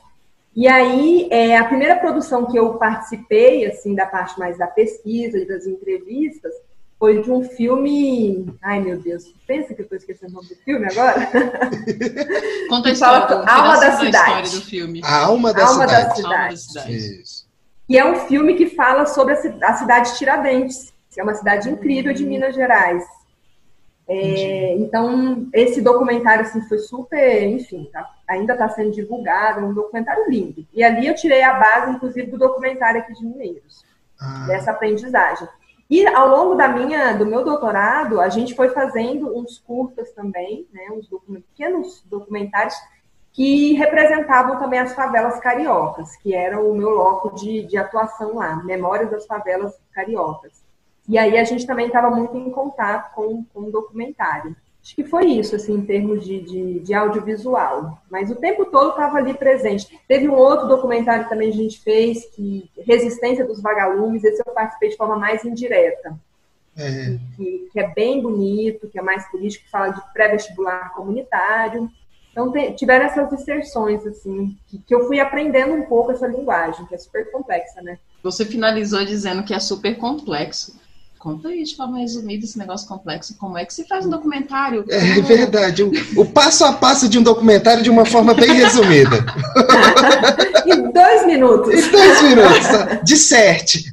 [0.54, 5.38] E aí, é, a primeira produção que eu participei, assim, da parte mais da pesquisa
[5.38, 6.52] e das entrevistas,
[6.98, 8.52] foi de um filme.
[8.60, 11.30] Ai, meu Deus, pensa que eu estou esquecendo o nome do filme agora?
[12.68, 13.36] Conta a história.
[13.46, 14.50] Alma da Cidade.
[14.50, 15.00] do filme.
[15.04, 16.08] A Alma da Alma Cidade.
[16.08, 16.34] Da cidade.
[16.34, 16.96] Alma da Cidade.
[16.96, 17.47] Isso.
[17.88, 21.70] E é um filme que fala sobre a cidade de Tiradentes, que é uma cidade
[21.70, 23.04] incrível de Minas Gerais.
[24.06, 30.30] É, então, esse documentário assim, foi super, enfim, tá, ainda está sendo divulgado, um documentário
[30.30, 30.66] lindo.
[30.72, 33.84] E ali eu tirei a base, inclusive, do documentário aqui de Mineiros,
[34.18, 34.46] ah.
[34.46, 35.46] dessa aprendizagem.
[35.90, 40.66] E ao longo da minha, do meu doutorado, a gente foi fazendo uns curtas também,
[40.72, 41.08] né, uns
[41.48, 42.76] pequenos documentários
[43.38, 48.56] que representavam também as favelas cariocas, que era o meu loco de, de atuação lá,
[48.64, 50.60] Memórias das Favelas Cariocas.
[51.08, 54.56] E aí a gente também estava muito em contato com, com o documentário.
[54.82, 58.02] Acho que foi isso, assim, em termos de, de, de audiovisual.
[58.10, 60.00] Mas o tempo todo estava ali presente.
[60.08, 64.52] Teve um outro documentário também que a gente fez, que Resistência dos Vagalumes, esse eu
[64.52, 66.18] participei de forma mais indireta.
[66.76, 67.16] É.
[67.36, 71.88] Que, que, é bem bonito, que é mais político, que fala de pré-vestibular comunitário.
[72.38, 76.86] Então, te, tiveram essas inserções, assim, que, que, eu fui aprendendo um pouco essa linguagem,
[76.86, 77.98] que é super complexa, né?
[78.22, 80.76] Você finalizou dizendo que é super complexo.
[81.18, 83.36] Conta aí de forma resumida esse negócio complexo.
[83.38, 84.84] Como é que se faz um documentário?
[84.88, 85.82] É verdade.
[85.82, 89.16] O, o passo a passo de um documentário de uma forma bem resumida.
[90.64, 91.74] em dois minutos.
[91.74, 93.04] Em dois minutos.
[93.04, 93.90] De sete.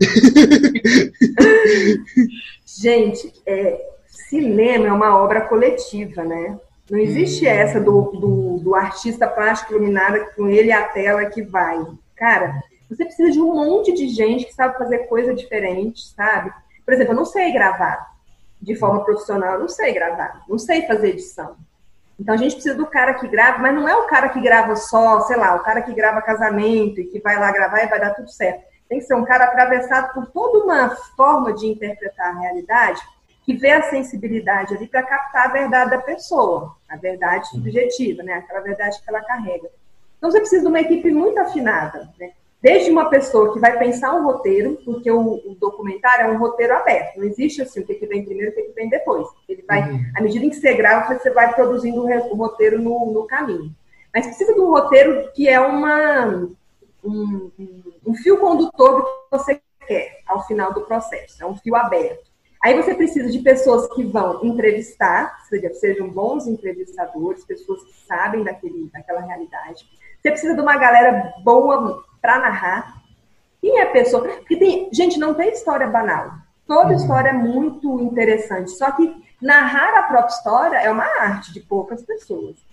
[2.63, 3.81] Gente, é,
[4.29, 6.60] cinema é uma obra coletiva, né?
[6.89, 11.83] Não existe essa do, do, do artista plástico iluminado com ele a tela que vai.
[12.15, 16.53] Cara, você precisa de um monte de gente que sabe fazer coisa diferente, sabe?
[16.85, 18.13] Por exemplo, eu não sei gravar
[18.61, 21.55] de forma profissional, eu não sei gravar, não sei fazer edição.
[22.19, 24.75] Então a gente precisa do cara que grava, mas não é o cara que grava
[24.75, 27.99] só, sei lá, o cara que grava casamento e que vai lá gravar e vai
[27.99, 28.63] dar tudo certo.
[28.87, 33.01] Tem que ser um cara atravessado por toda uma forma de interpretar a realidade
[33.45, 38.34] que vê a sensibilidade ali para captar a verdade da pessoa, a verdade subjetiva, né?
[38.34, 39.69] Aquela verdade que ela carrega.
[40.17, 42.31] Então você precisa de uma equipe muito afinada, né?
[42.60, 46.73] Desde uma pessoa que vai pensar um roteiro, porque o, o, documentário é um roteiro
[46.75, 49.27] aberto, não existe assim o que, que vem primeiro e o que, que vem depois.
[49.47, 50.03] Ele vai, uhum.
[50.15, 53.71] à medida em que você grava, você vai produzindo o roteiro no, no caminho.
[54.12, 56.49] Mas precisa de um roteiro que é uma,
[57.03, 57.51] um,
[58.08, 62.34] um fio condutor do que você quer ao final do processo, é um fio aberto.
[62.63, 68.43] Aí você precisa de pessoas que vão entrevistar, seja, sejam bons entrevistadores, pessoas que sabem
[68.43, 69.85] daquele, daquela realidade.
[70.19, 73.03] Você precisa de uma galera boa para narrar.
[73.61, 74.23] Quem é a pessoa?
[74.23, 76.31] Porque tem, gente, não tem história banal.
[76.67, 76.95] Toda uhum.
[76.95, 78.71] história é muito interessante.
[78.71, 82.64] Só que narrar a própria história é uma arte de poucas pessoas.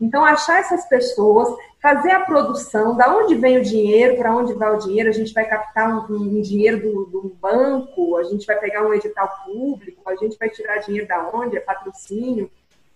[0.00, 1.48] Então, achar essas pessoas,
[1.80, 5.32] fazer a produção, da onde vem o dinheiro, para onde vai o dinheiro, a gente
[5.32, 10.08] vai captar um, um dinheiro do, do, banco, a gente vai pegar um edital público,
[10.08, 12.50] a gente vai tirar dinheiro da onde, é patrocínio.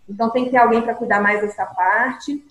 [0.08, 2.44] Então, tem que ter alguém para cuidar mais dessa parte.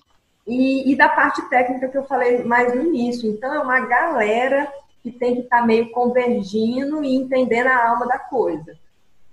[0.46, 3.30] E, e, da parte técnica que eu falei mais no início.
[3.30, 8.06] Então, é uma galera que tem que estar tá meio convergindo e entendendo a alma
[8.06, 8.76] da coisa.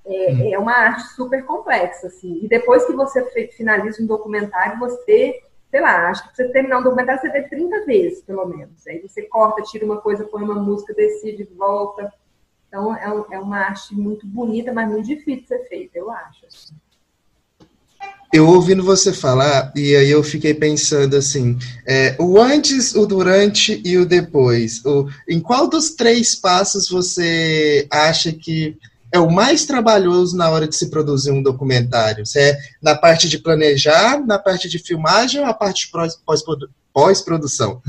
[0.08, 0.54] É, hum.
[0.54, 2.39] é, uma arte super complexa, assim.
[2.41, 3.24] E depois que você
[3.56, 7.86] finaliza um documentário, você, sei lá, acho que você terminar um documentário, você vê 30
[7.86, 8.88] vezes, pelo menos.
[8.88, 12.12] Aí você corta, tira uma coisa, põe uma música, decide, volta.
[12.67, 16.46] Então, é, é uma arte muito bonita, mas muito difícil de ser feita, eu acho.
[16.46, 16.76] Assim
[18.32, 23.82] eu ouvindo você falar, e aí eu fiquei pensando assim, é, o antes, o durante
[23.86, 24.84] e o depois.
[24.86, 28.78] O, em qual dos três passos você acha que
[29.12, 32.26] é o mais trabalhoso na hora de se produzir um documentário?
[32.26, 35.91] Se é na parte de planejar, na parte de filmagem ou na parte de
[36.93, 37.82] pós-produção?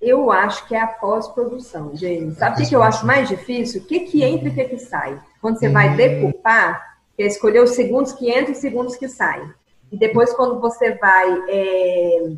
[0.00, 2.36] Eu acho que é a pós-produção, gente.
[2.36, 3.80] Sabe o que, que, eu acho mais difícil?
[3.80, 5.20] O que, que entra e o que, que sai?
[5.40, 5.96] Quando você vai hum.
[5.96, 9.52] decupar, que é escolher os segundos que entram e os segundos que saem.
[9.90, 12.30] E depois, quando você vai é,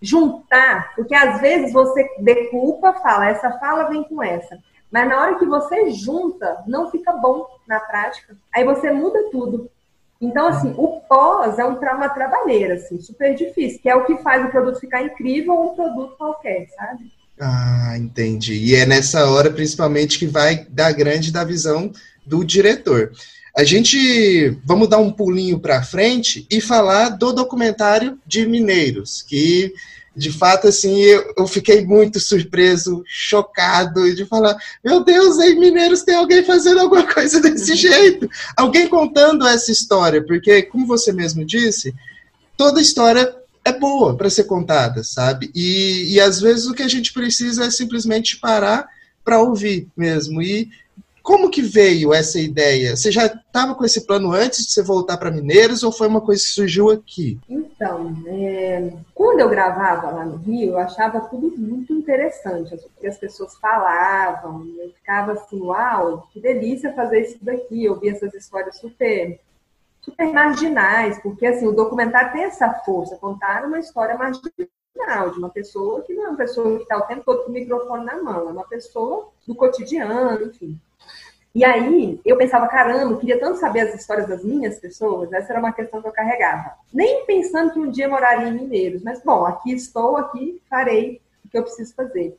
[0.00, 4.58] juntar, porque às vezes você decupa, fala, essa fala vem com essa.
[4.90, 8.36] Mas na hora que você junta, não fica bom na prática.
[8.54, 9.70] Aí você muda tudo.
[10.20, 14.16] Então, assim, o pós é um trauma trabalheira, assim, super difícil, que é o que
[14.22, 17.12] faz o produto ficar incrível ou um produto qualquer, sabe?
[17.38, 18.54] Ah, entendi.
[18.54, 21.92] E é nessa hora, principalmente, que vai dar grande da visão
[22.24, 23.12] do diretor.
[23.54, 29.72] A gente vamos dar um pulinho para frente e falar do documentário de Mineiros, que
[30.16, 36.02] de fato, assim, eu, eu fiquei muito surpreso, chocado, de falar: meu Deus, em Mineiros
[36.02, 41.44] tem alguém fazendo alguma coisa desse jeito, alguém contando essa história, porque, como você mesmo
[41.44, 41.94] disse,
[42.56, 45.50] toda história é boa para ser contada, sabe?
[45.54, 48.88] E, e às vezes o que a gente precisa é simplesmente parar
[49.22, 50.40] para ouvir mesmo.
[50.40, 50.70] E
[51.20, 52.96] como que veio essa ideia?
[52.96, 56.20] Você já estava com esse plano antes de você voltar para Mineiros ou foi uma
[56.20, 57.38] coisa que surgiu aqui?
[57.76, 63.06] Então, é, quando eu gravava lá no Rio, eu achava tudo muito interessante, o que
[63.06, 68.32] as pessoas falavam, eu ficava assim, uau, que delícia fazer isso daqui, eu vi essas
[68.32, 69.38] histórias super
[70.00, 75.50] super marginais, porque assim, o documentário tem essa força, contar uma história marginal de uma
[75.50, 78.22] pessoa que não é uma pessoa que está o tempo todo com o microfone na
[78.22, 80.80] mão, é uma pessoa do cotidiano, enfim.
[81.56, 85.54] E aí eu pensava, caramba, eu queria tanto saber as histórias das minhas pessoas, essa
[85.54, 86.72] era uma questão que eu carregava.
[86.92, 91.48] Nem pensando que um dia moraria em Mineiros, mas bom, aqui estou, aqui farei o
[91.48, 92.36] que eu preciso fazer.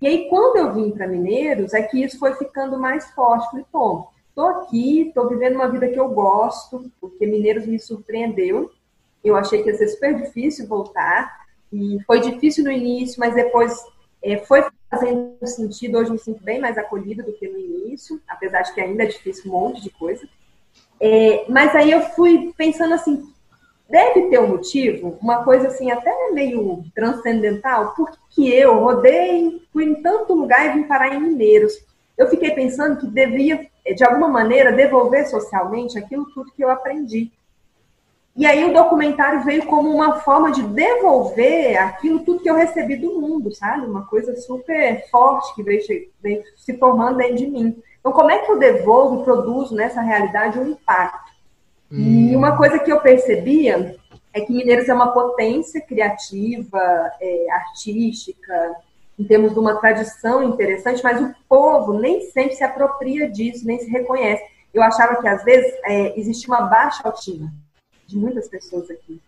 [0.00, 3.48] E aí, quando eu vim para Mineiros, é que isso foi ficando mais forte.
[3.50, 8.70] Falei, pô, Estou aqui, estou vivendo uma vida que eu gosto, porque Mineiros me surpreendeu.
[9.24, 13.82] Eu achei que ia ser super difícil voltar, e foi difícil no início, mas depois
[14.22, 15.98] é, foi fazendo sentido.
[15.98, 19.06] Hoje me sinto bem mais acolhida do que no início, apesar de que ainda é
[19.06, 20.26] difícil um monte de coisa.
[21.00, 23.22] É, mas aí eu fui pensando assim,
[23.88, 29.84] deve ter um motivo, uma coisa assim até meio transcendental, por que eu rodei, fui
[29.84, 31.74] em tanto lugar e vim parar em Mineiros?
[32.16, 37.30] Eu fiquei pensando que devia de alguma maneira, devolver socialmente aquilo tudo que eu aprendi.
[38.36, 42.96] E aí o documentário veio como uma forma de devolver aquilo tudo que eu recebi
[42.96, 43.86] do mundo, sabe?
[43.86, 45.80] Uma coisa super forte que veio,
[46.20, 47.82] veio se formando dentro de mim.
[47.98, 51.32] Então, como é que eu devolvo e produzo nessa realidade um impacto?
[51.90, 52.28] Hum.
[52.30, 53.96] E uma coisa que eu percebia
[54.34, 56.78] é que Mineiros é uma potência criativa,
[57.18, 58.76] é, artística,
[59.18, 63.78] em termos de uma tradição interessante, mas o povo nem sempre se apropria disso, nem
[63.78, 64.44] se reconhece.
[64.74, 67.50] Eu achava que, às vezes, é, existe uma baixa autoestima
[68.06, 69.20] de muitas pessoas aqui.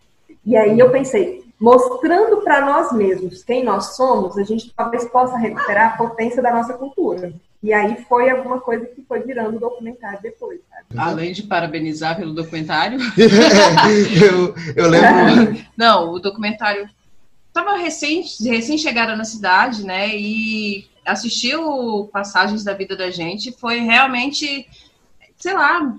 [0.44, 5.36] E aí eu pensei, mostrando para nós mesmos quem nós somos, a gente talvez possa
[5.36, 7.32] recuperar a potência da nossa cultura.
[7.62, 10.60] E aí foi alguma coisa que foi virando documentário depois.
[10.70, 10.84] Sabe?
[10.96, 12.98] Além de parabenizar pelo documentário.
[14.22, 15.64] eu, eu lembro.
[15.76, 16.88] Não, o documentário
[17.48, 20.08] estava recém, recém chegada na cidade, né?
[20.16, 24.68] E assistiu passagens da vida da gente foi realmente,
[25.36, 25.96] sei lá,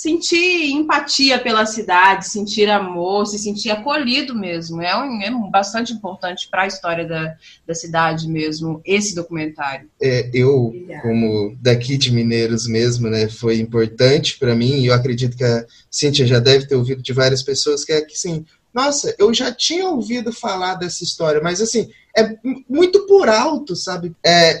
[0.00, 4.80] sentir empatia pela cidade, sentir amor, se sentir acolhido mesmo.
[4.80, 7.34] É, um, é bastante importante para a história da,
[7.66, 9.90] da cidade mesmo, esse documentário.
[10.00, 15.36] É, eu, como daqui de Mineiros mesmo, né, foi importante para mim, e eu acredito
[15.36, 19.14] que a Cíntia já deve ter ouvido de várias pessoas, que é que, sim, nossa,
[19.18, 22.36] eu já tinha ouvido falar dessa história, mas assim, é
[22.66, 24.14] muito por alto, sabe?
[24.24, 24.54] É,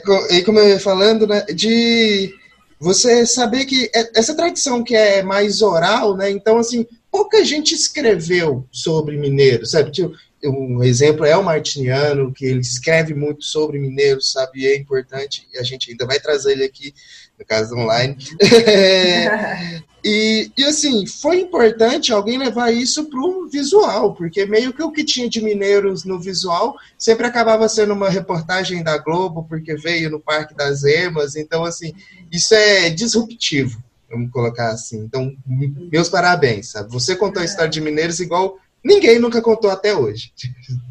[0.44, 2.30] como eu ia falando, né, de
[2.80, 6.30] você saber que é, essa tradição que é mais oral, né?
[6.30, 9.90] Então, assim, pouca gente escreveu sobre mineiro, sabe?
[9.90, 14.60] Tipo, um exemplo é o Martiniano, que ele escreve muito sobre mineiros, sabe?
[14.60, 16.94] E é importante, e a gente ainda vai trazer ele aqui
[17.38, 18.16] no caso online.
[20.04, 24.90] e, e assim, foi importante alguém levar isso para o visual, porque meio que o
[24.90, 30.10] que tinha de mineiros no visual sempre acabava sendo uma reportagem da Globo, porque veio
[30.10, 31.36] no Parque das Emas.
[31.36, 31.92] Então, assim,
[32.30, 34.98] isso é disruptivo, vamos colocar assim.
[34.98, 36.90] Então, meus parabéns, sabe?
[36.92, 40.32] Você contou a história de mineiros igual ninguém nunca contou até hoje.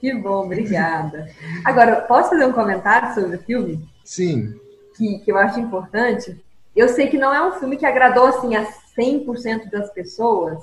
[0.00, 1.28] Que bom, obrigada.
[1.64, 3.84] Agora, posso fazer um comentário sobre o filme?
[4.04, 4.54] Sim
[4.98, 6.36] que, que eu acho importante.
[6.78, 8.64] Eu sei que não é um filme que agradou assim a
[8.96, 10.62] 100% das pessoas,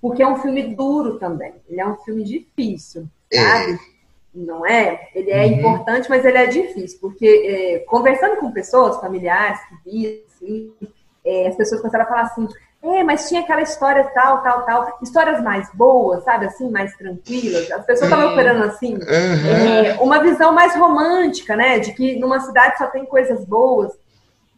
[0.00, 1.52] porque é um filme duro também.
[1.68, 3.38] Ele é um filme difícil, é.
[3.38, 3.72] sabe?
[3.74, 3.78] É.
[4.34, 5.10] Não é?
[5.14, 5.52] Ele é uhum.
[5.58, 10.72] importante, mas ele é difícil, porque é, conversando com pessoas, familiares que viram, assim,
[11.22, 12.48] é, as pessoas começaram a falar assim:
[12.82, 14.98] é, mas tinha aquela história tal, tal, tal.
[15.02, 16.46] Histórias mais boas, sabe?
[16.46, 17.70] Assim, mais tranquilas.
[17.70, 18.94] As pessoas estavam operando assim.
[18.94, 19.84] Uhum.
[19.84, 21.78] É, uma visão mais romântica, né?
[21.78, 23.92] De que numa cidade só tem coisas boas.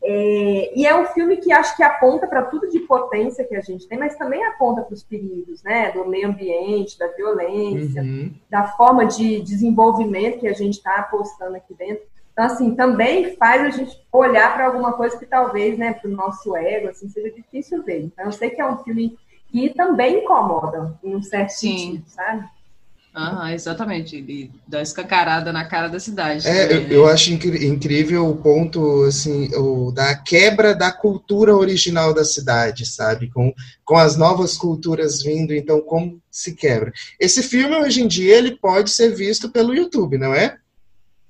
[0.05, 3.61] É, e é um filme que acho que aponta para tudo de potência que a
[3.61, 5.93] gente tem, mas também aponta para os perigos, né?
[5.93, 8.35] Do meio ambiente, da violência, uhum.
[8.51, 12.03] da forma de desenvolvimento que a gente está apostando aqui dentro.
[12.33, 16.15] Então, assim, também faz a gente olhar para alguma coisa que talvez, né, para o
[16.15, 18.05] nosso ego, assim, seja difícil ver.
[18.05, 19.17] Então, eu sei que é um filme
[19.49, 21.79] que também incomoda, em um certo Sim.
[21.79, 22.45] sentido, sabe?
[23.15, 24.17] Ah, exatamente.
[24.17, 26.47] Ele dá escancarada na cara da cidade.
[26.49, 26.95] É, também, eu, né?
[26.97, 33.31] eu, acho incrível o ponto, assim, o, da quebra da cultura original da cidade, sabe?
[33.31, 33.53] Com,
[33.85, 36.91] com as novas culturas vindo, então como se quebra.
[37.21, 40.57] Esse filme, hoje em dia, ele pode ser visto pelo YouTube, não é?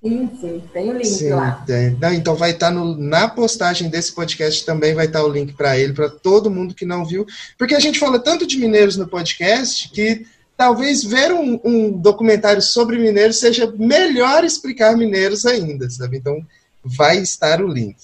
[0.02, 1.62] Sim, sim, tem o link sim, lá.
[1.64, 1.96] Tem.
[2.00, 5.52] Não, então vai estar tá na postagem desse podcast também vai estar tá o link
[5.52, 7.24] para ele, para todo mundo que não viu.
[7.56, 10.26] Porque a gente fala tanto de mineiros no podcast que
[10.56, 16.18] talvez ver um, um, documentário sobre mineiros seja melhor explicar mineiros ainda, sabe?
[16.18, 16.44] Então,
[16.84, 17.96] vai estar o link.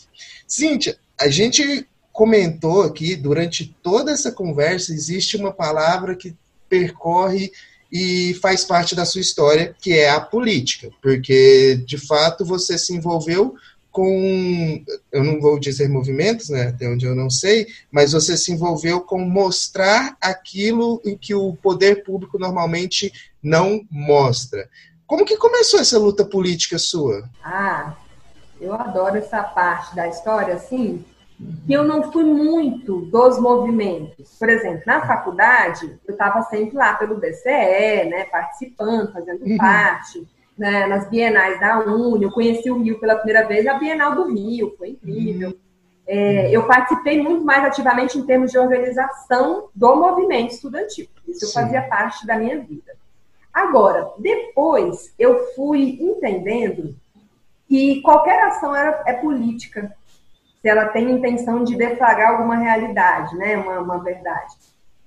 [0.46, 6.34] Cíntia, a gente comentou aqui, durante toda essa conversa, existe uma palavra que
[6.68, 7.52] percorre
[7.90, 12.94] e faz parte da sua história, que é a política, porque, de fato, você se
[12.94, 13.54] envolveu
[13.90, 18.52] com, eu não vou dizer movimentos, né, até onde eu não sei, mas você se
[18.52, 23.12] envolveu com mostrar aquilo em que o poder público normalmente
[23.42, 24.68] não mostra.
[25.06, 27.28] Como que começou essa luta política sua?
[27.42, 27.94] Ah,
[28.60, 31.04] eu adoro essa parte da história, assim,
[31.66, 34.36] que eu não fui muito dos movimentos.
[34.38, 39.56] Por exemplo, na faculdade, eu estava sempre lá pelo DCE, né, participando, fazendo uhum.
[39.56, 40.26] parte
[40.58, 44.34] né, nas bienais da Uni, eu conheci o Rio pela primeira vez a Bienal do
[44.34, 45.56] Rio, foi incrível.
[46.06, 51.06] É, eu participei muito mais ativamente em termos de organização do movimento estudantil.
[51.26, 51.52] Isso Sim.
[51.52, 52.96] fazia parte da minha vida.
[53.52, 56.96] Agora, depois eu fui entendendo
[57.68, 59.94] que qualquer ação era, é política,
[60.62, 64.54] se ela tem intenção de deflagrar alguma realidade, né, uma, uma verdade.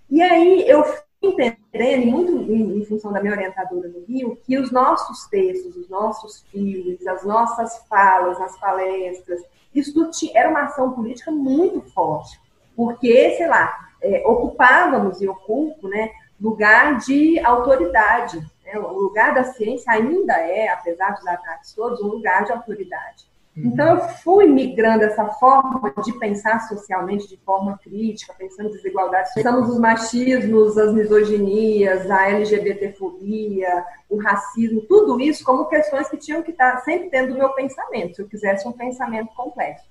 [0.09, 0.83] E aí eu
[1.21, 1.60] entendendo,
[2.05, 7.05] muito em, função da minha orientadora no Rio, que os nossos textos, os nossos filmes,
[7.07, 9.41] as nossas falas nas palestras,
[9.73, 9.93] isso
[10.33, 12.39] era uma ação política muito forte,
[12.75, 18.39] porque, sei lá, é, ocupávamos e ocupo, né, lugar de autoridade.
[18.65, 18.77] Né?
[18.79, 23.30] O lugar da ciência ainda é, apesar dos ataques todos, um lugar de autoridade.
[23.55, 29.33] Então, eu fui migrando essa forma de pensar socialmente de forma crítica, pensando desigualdades.
[29.33, 36.41] Pensamos os machismos, as misoginias, a LGBTfobia, o racismo, tudo isso como questões que tinham
[36.41, 39.85] que estar sempre dentro do meu pensamento, se eu quisesse um pensamento complexo.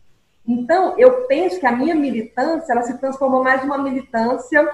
[0.47, 4.67] Então, eu penso que a minha militância ela se transformou mais numa militância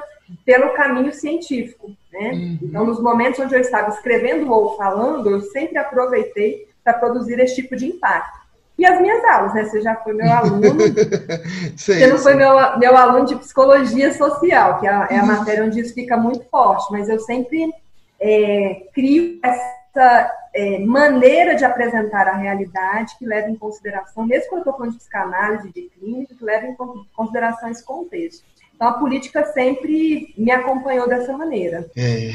[0.45, 1.91] pelo caminho científico.
[2.12, 2.30] Né?
[2.30, 2.59] Uhum.
[2.62, 7.57] Então, nos momentos onde eu estava escrevendo ou falando, eu sempre aproveitei para produzir esse
[7.57, 8.45] tipo de impacto.
[8.79, 9.64] E as minhas aulas, né?
[9.64, 10.61] Você já foi meu aluno.
[11.77, 15.64] você não foi meu, meu aluno de psicologia social, que é a, é a matéria
[15.64, 17.72] onde isso fica muito forte, mas eu sempre
[18.20, 24.59] é, crio essa é, maneira de apresentar a realidade que leva em consideração, mesmo quando
[24.59, 26.77] eu estou falando de psicanálise, de clínica, que leva em
[27.14, 28.45] consideração esse contexto.
[28.77, 31.91] Então, a política sempre me acompanhou dessa maneira.
[31.97, 32.31] É.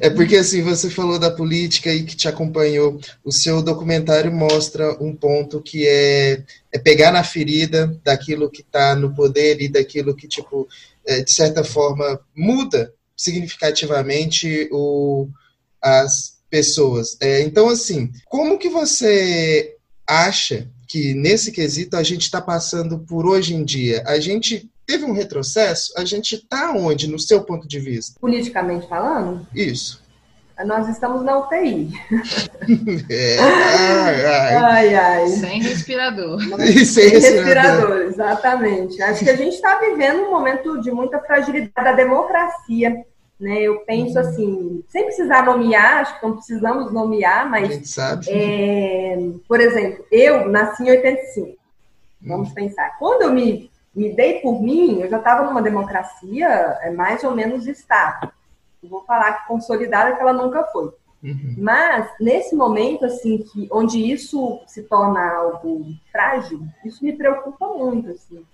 [0.06, 2.98] é porque, assim, você falou da política e que te acompanhou.
[3.22, 8.96] O seu documentário mostra um ponto que é, é pegar na ferida daquilo que está
[8.96, 10.66] no poder e daquilo que, tipo,
[11.06, 15.28] é, de certa forma, muda significativamente o,
[15.82, 17.18] as pessoas.
[17.20, 19.76] É, então, assim, como que você
[20.06, 24.02] acha que nesse quesito a gente está passando por hoje em dia?
[24.06, 28.18] A gente teve um retrocesso, a gente está onde, no seu ponto de vista?
[28.18, 29.46] Politicamente falando?
[29.54, 30.02] Isso.
[30.64, 31.92] Nós estamos na UTI.
[33.10, 34.54] É, ai, ai.
[34.56, 35.28] ai, ai.
[35.28, 36.40] Sem respirador.
[36.40, 37.44] Sem, Sem respirador.
[37.44, 39.00] respirador, exatamente.
[39.00, 43.04] Acho que a gente está vivendo um momento de muita fragilidade da democracia.
[43.38, 43.62] Né?
[43.62, 44.20] Eu penso uhum.
[44.20, 47.70] assim, sem precisar nomear, acho que não precisamos nomear, mas.
[47.70, 48.26] A gente sabe.
[48.28, 49.16] É,
[49.46, 51.56] por exemplo, eu nasci em 85.
[52.20, 52.54] Vamos uhum.
[52.54, 52.98] pensar.
[52.98, 56.46] Quando eu me me dei por mim, eu já estava numa democracia
[56.82, 58.30] é, mais ou menos estável.
[58.82, 60.92] Vou falar que consolidada que ela nunca foi.
[61.22, 61.56] Uhum.
[61.58, 68.10] Mas nesse momento assim que onde isso se torna algo frágil, isso me preocupa muito
[68.10, 68.44] assim.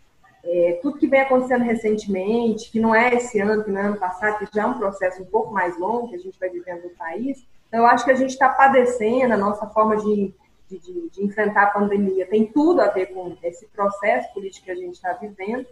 [0.42, 3.96] É, tudo que vem acontecendo recentemente, que não é esse ano, que não é ano
[3.96, 6.84] passado, que já é um processo um pouco mais longo que a gente vai vivendo
[6.84, 10.32] no país, então eu acho que a gente está padecendo a nossa forma de
[10.78, 14.72] de, de, de, enfrentar a pandemia tem tudo a ver com esse processo político que
[14.72, 15.66] a gente está vivendo.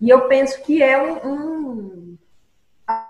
[0.00, 2.18] E eu penso que é um, um,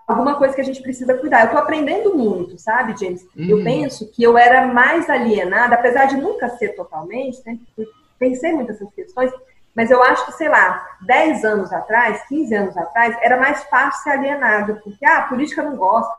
[0.07, 1.41] alguma coisa que a gente precisa cuidar.
[1.41, 3.23] Eu estou aprendendo muito, sabe, James?
[3.37, 3.49] Uhum.
[3.49, 7.59] Eu penso que eu era mais alienada, apesar de nunca ser totalmente, né?
[8.19, 9.33] pensei muito nessas questões,
[9.75, 14.03] mas eu acho que, sei lá, 10 anos atrás, 15 anos atrás, era mais fácil
[14.03, 16.15] ser alienada, porque ah, a política não gosta,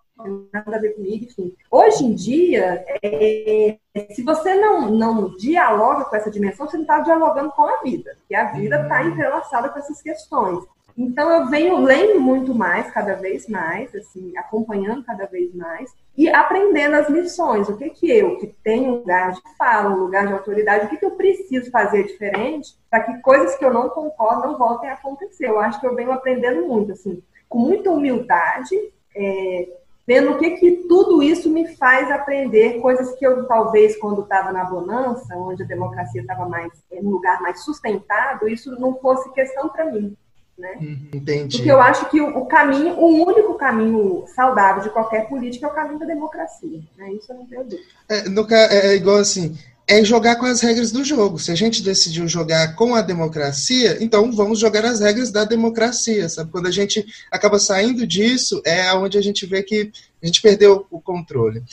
[0.51, 1.55] nada a ver comigo, enfim.
[1.69, 3.77] Hoje em dia, é,
[4.11, 8.15] se você não, não dialoga com essa dimensão, você não está dialogando com a vida,
[8.19, 9.09] porque a vida está uhum.
[9.09, 10.63] entrelaçada com essas questões.
[10.95, 16.29] Então eu venho lendo muito mais, cada vez mais, assim, acompanhando cada vez mais e
[16.29, 17.67] aprendendo as lições.
[17.67, 20.89] O que que eu, que tenho um lugar de fala, um lugar de autoridade, o
[20.89, 24.89] que que eu preciso fazer diferente para que coisas que eu não concordo não voltem
[24.89, 25.47] a acontecer.
[25.47, 28.75] Eu acho que eu venho aprendendo muito, assim, com muita humildade,
[29.15, 29.67] é,
[30.05, 34.51] vendo o que que tudo isso me faz aprender, coisas que eu talvez quando estava
[34.51, 39.31] na bonança, onde a democracia estava mais em um lugar mais sustentado, isso não fosse
[39.31, 40.15] questão para mim.
[40.57, 40.77] Né?
[40.79, 41.57] Uhum, entendi.
[41.57, 45.73] Porque eu acho que o, caminho, o único caminho saudável de qualquer política é o
[45.73, 46.79] caminho da democracia.
[46.95, 47.13] Né?
[47.13, 47.81] Isso eu não tenho dúvida.
[48.07, 49.57] É, no, é, é igual assim,
[49.87, 51.37] é jogar com as regras do jogo.
[51.37, 56.29] Se a gente decidiu jogar com a democracia, então vamos jogar as regras da democracia,
[56.29, 56.51] sabe?
[56.51, 60.85] Quando a gente acaba saindo disso, é onde a gente vê que a gente perdeu
[60.89, 61.63] o controle.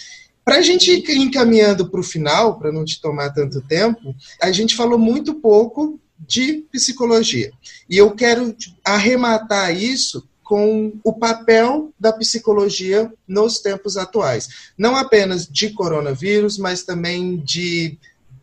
[0.45, 4.51] Para a gente ir encaminhando para o final, para não te tomar tanto tempo, a
[4.51, 7.53] gente falou muito pouco de psicologia.
[7.89, 8.55] E eu quero
[8.85, 14.73] arrematar isso com o papel da psicologia nos tempos atuais.
[14.77, 17.97] Não apenas de coronavírus, mas também de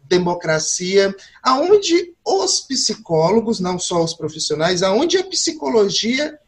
[0.08, 6.40] democracia, aonde os psicólogos, não só os profissionais, aonde a psicologia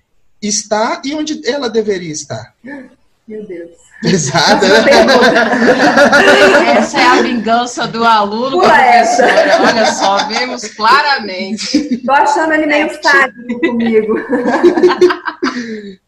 [0.41, 2.55] está e onde ela deveria estar.
[3.28, 3.88] Meu Deus.
[4.01, 4.65] Pesada.
[6.77, 9.29] Essa é a vingança do aluno Pula professora.
[9.29, 9.61] Essa.
[9.61, 11.97] Olha só, vemos claramente.
[12.05, 14.15] Tô achando ele meio sádico comigo.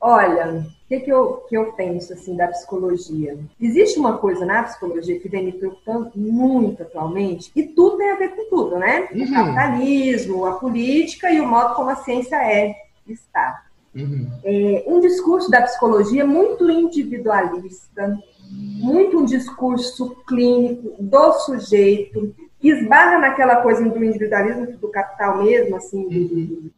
[0.00, 3.38] Olha, o que, que, eu, que eu penso assim da psicologia?
[3.60, 8.16] Existe uma coisa na psicologia que vem me preocupando muito atualmente, e tudo tem a
[8.16, 9.08] ver com tudo, né?
[9.12, 9.24] Uhum.
[9.24, 12.74] O capitalismo, a política e o modo como a ciência é,
[13.08, 13.62] está.
[13.94, 14.26] Uhum.
[14.42, 18.18] É, um discurso da psicologia muito individualista,
[18.50, 25.76] muito um discurso clínico do sujeito, que esbarra naquela coisa do individualismo do capital mesmo,
[25.76, 26.70] assim, uhum.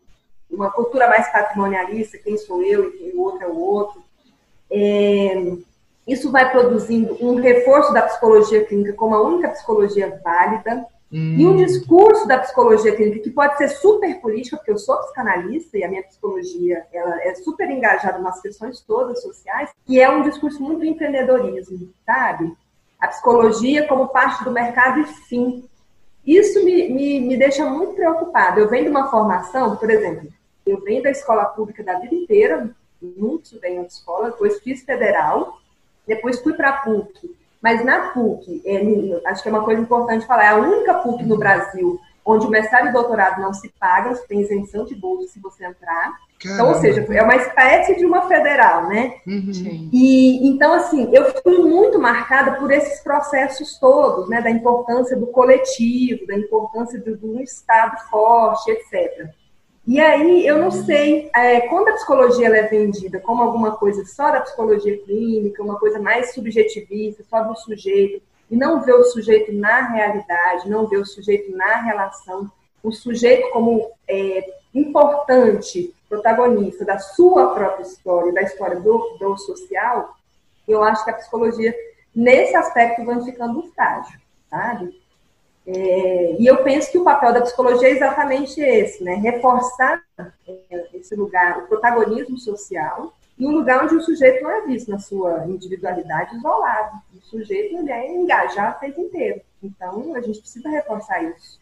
[0.51, 4.03] uma cultura mais patrimonialista, quem sou eu e quem o outro é o outro.
[4.71, 5.53] É,
[6.07, 11.37] isso vai produzindo um reforço da psicologia clínica como a única psicologia válida, Hum.
[11.39, 15.79] E um discurso da psicologia clínica que pode ser super política, porque eu sou psicanalista
[15.79, 20.23] e a minha psicologia ela é super engajada nas questões todas sociais, que é um
[20.23, 22.53] discurso muito do empreendedorismo, sabe?
[23.01, 25.69] A psicologia como parte do mercado e fim.
[26.27, 28.59] Isso me, me, me deixa muito preocupada.
[28.59, 30.29] Eu venho de uma formação, por exemplo,
[30.65, 32.75] eu venho da escola pública da vida inteira,
[33.43, 35.59] estudei em outra escola, depois fiz federal,
[36.07, 40.27] depois fui para a PUC mas na PUC, ele, acho que é uma coisa importante
[40.27, 44.15] falar, é a única PUC no Brasil onde o mestrado e doutorado não se pagam,
[44.15, 46.13] você tem isenção de bolsa se você entrar.
[46.39, 46.63] Caramba.
[46.63, 49.15] Então, ou seja, é uma espécie de uma federal, né?
[49.27, 49.89] Uhum.
[49.91, 54.43] E então, assim, eu fui muito marcada por esses processos todos, né?
[54.43, 59.31] Da importância do coletivo, da importância do, do Estado forte, etc.
[59.87, 64.31] E aí, eu não sei, é, quando a psicologia é vendida como alguma coisa só
[64.31, 69.53] da psicologia clínica, uma coisa mais subjetivista, só do sujeito, e não vê o sujeito
[69.53, 72.51] na realidade, não vê o sujeito na relação,
[72.83, 80.15] o sujeito como é, importante, protagonista da sua própria história, da história do, do social,
[80.67, 81.75] eu acho que a psicologia,
[82.15, 84.19] nesse aspecto, vai ficando estágio,
[84.49, 85.04] sabe?
[85.67, 89.15] É, e eu penso que o papel da psicologia é exatamente esse, né?
[89.15, 90.03] Reforçar
[90.47, 94.91] é, esse lugar, o protagonismo social, em um lugar onde o sujeito não é visto
[94.91, 96.99] na sua individualidade isolado.
[97.17, 99.41] O sujeito ele é engajado o tempo inteiro.
[99.63, 101.59] Então, a gente precisa reforçar isso.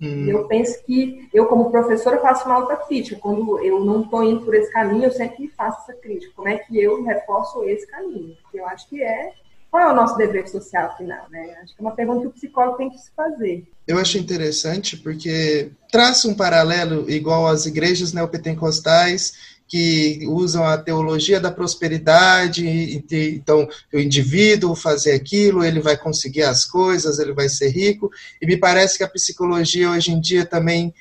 [0.00, 0.26] Hum.
[0.28, 3.20] Eu penso que eu, como professora, faço uma autocrítica.
[3.20, 6.32] Quando eu não estou indo por esse caminho, eu sempre faço essa crítica.
[6.34, 8.36] Como é que eu reforço esse caminho?
[8.42, 9.32] Porque eu acho que é
[9.72, 11.56] qual é o nosso dever social afinal, né?
[11.62, 13.64] Acho que é uma pergunta que o psicólogo tem que se fazer.
[13.88, 19.32] Eu acho interessante porque traça um paralelo igual às igrejas neopentecostais
[19.66, 22.62] que usam a teologia da prosperidade,
[23.10, 28.10] então o indivíduo fazer aquilo, ele vai conseguir as coisas, ele vai ser rico,
[28.42, 30.92] e me parece que a psicologia hoje em dia também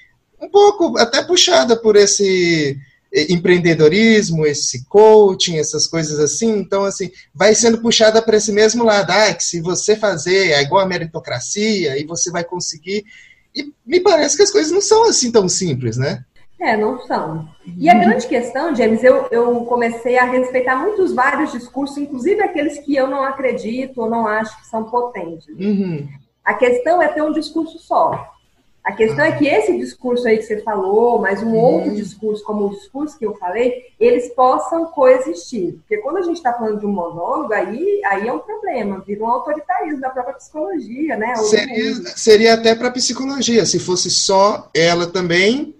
[0.41, 2.79] um pouco até puxada por esse
[3.13, 6.57] empreendedorismo, esse coaching, essas coisas assim.
[6.57, 9.11] Então, assim, vai sendo puxada para esse mesmo lado.
[9.11, 13.03] Ah, que se você fazer é igual a meritocracia e você vai conseguir.
[13.53, 16.23] E me parece que as coisas não são assim tão simples, né?
[16.61, 17.49] É, não são.
[17.75, 22.77] E a grande questão, James, eu, eu comecei a respeitar muitos vários discursos, inclusive aqueles
[22.77, 25.47] que eu não acredito ou não acho que são potentes.
[25.59, 26.07] Uhum.
[26.45, 28.30] A questão é ter um discurso só.
[28.83, 32.65] A questão é que esse discurso aí que você falou, mas um outro discurso, como
[32.65, 35.73] o discurso que eu falei, eles possam coexistir.
[35.73, 39.23] Porque quando a gente está falando de um monólogo, aí, aí é um problema, vira
[39.23, 41.35] um autoritarismo da própria psicologia, né?
[41.35, 45.75] Seria, seria até para a psicologia, se fosse só ela também,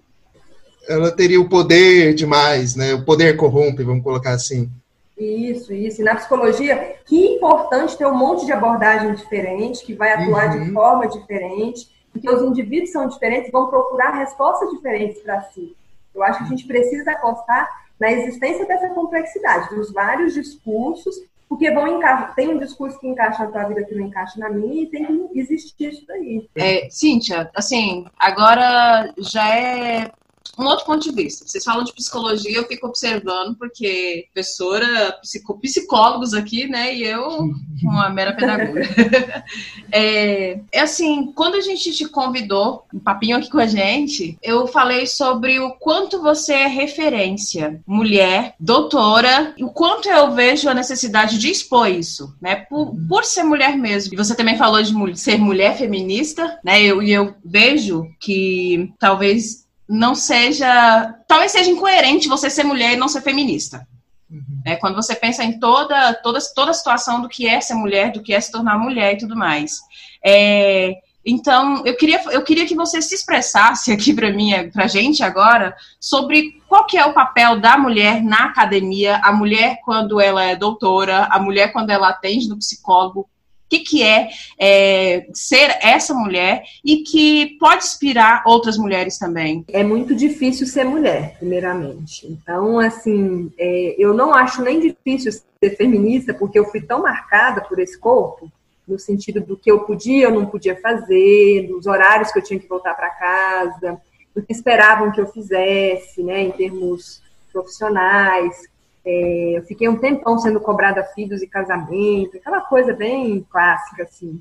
[0.88, 2.94] ela teria o poder demais, né?
[2.94, 4.70] O poder corrompe, vamos colocar assim.
[5.18, 6.00] Isso, isso.
[6.00, 10.64] E na psicologia, que importante ter um monte de abordagem diferente, que vai atuar uhum.
[10.64, 15.74] de forma diferente, porque os indivíduos são diferentes, vão procurar respostas diferentes para si.
[16.14, 21.14] Eu acho que a gente precisa apostar na existência dessa complexidade, dos vários discursos,
[21.48, 22.00] porque vão
[22.34, 25.28] tem um discurso que encaixa na tua vida que não encaixa na minha, e tem
[25.28, 26.48] que existir isso daí.
[26.56, 30.10] É, Cíntia, assim, agora já é
[30.58, 31.46] um outro ponto de vista.
[31.46, 36.94] Vocês falam de psicologia, eu fico observando, porque professora, psico, psicólogos aqui, né?
[36.94, 37.50] E eu,
[37.82, 38.82] uma mera pedagoga.
[39.90, 44.66] é, é, assim, quando a gente te convidou, um papinho aqui com a gente, eu
[44.66, 50.74] falei sobre o quanto você é referência, mulher, doutora, e o quanto eu vejo a
[50.74, 52.56] necessidade de expor isso, né?
[52.56, 54.14] Por, por ser mulher mesmo.
[54.14, 56.82] E você também falou de ser mulher feminista, né?
[56.82, 59.62] E eu, eu vejo que talvez
[59.92, 61.14] não seja.
[61.28, 63.86] Talvez seja incoerente você ser mulher e não ser feminista.
[64.30, 64.62] Uhum.
[64.64, 68.10] É, quando você pensa em toda, toda, toda a situação do que é ser mulher,
[68.10, 69.80] do que é se tornar mulher e tudo mais.
[70.24, 75.22] É, então, eu queria, eu queria que você se expressasse aqui para mim, para gente
[75.22, 80.42] agora, sobre qual que é o papel da mulher na academia, a mulher quando ela
[80.42, 83.28] é doutora, a mulher quando ela atende no psicólogo,
[83.72, 89.64] que, que é, é ser essa mulher e que pode inspirar outras mulheres também?
[89.68, 92.26] É muito difícil ser mulher, primeiramente.
[92.26, 97.62] Então, assim, é, eu não acho nem difícil ser feminista, porque eu fui tão marcada
[97.62, 98.50] por esse corpo,
[98.86, 102.60] no sentido do que eu podia ou não podia fazer, dos horários que eu tinha
[102.60, 103.98] que voltar para casa,
[104.34, 108.62] do que esperavam que eu fizesse, né, em termos profissionais,
[109.04, 114.40] é, eu fiquei um tempão sendo cobrada filhos e casamento, aquela coisa bem clássica, assim.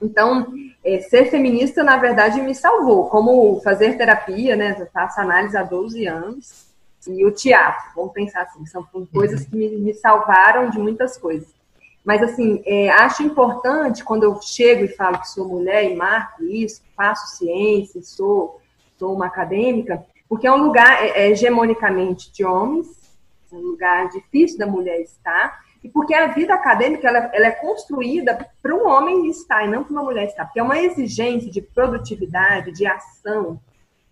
[0.00, 0.52] Então,
[0.84, 3.08] é, ser feminista, na verdade, me salvou.
[3.08, 4.76] Como fazer terapia, né?
[4.78, 6.72] Eu faço análise há 12 anos.
[7.06, 11.48] E o teatro, vamos pensar assim, são coisas que me, me salvaram de muitas coisas.
[12.04, 16.42] Mas, assim, é, acho importante quando eu chego e falo que sou mulher e marco
[16.44, 18.60] isso, faço ciência, sou,
[18.98, 23.01] sou uma acadêmica, porque é um lugar é, é hegemonicamente de homens,
[23.56, 28.46] um lugar difícil da mulher estar, e porque a vida acadêmica ela, ela é construída
[28.62, 31.60] para um homem estar e não para uma mulher estar, porque é uma exigência de
[31.60, 33.60] produtividade, de ação,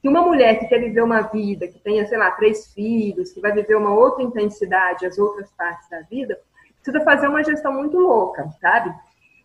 [0.03, 3.41] que uma mulher que quer viver uma vida, que tenha, sei lá, três filhos, que
[3.41, 6.41] vai viver uma outra intensidade, as outras partes da vida,
[6.83, 8.93] precisa fazer uma gestão muito louca, sabe?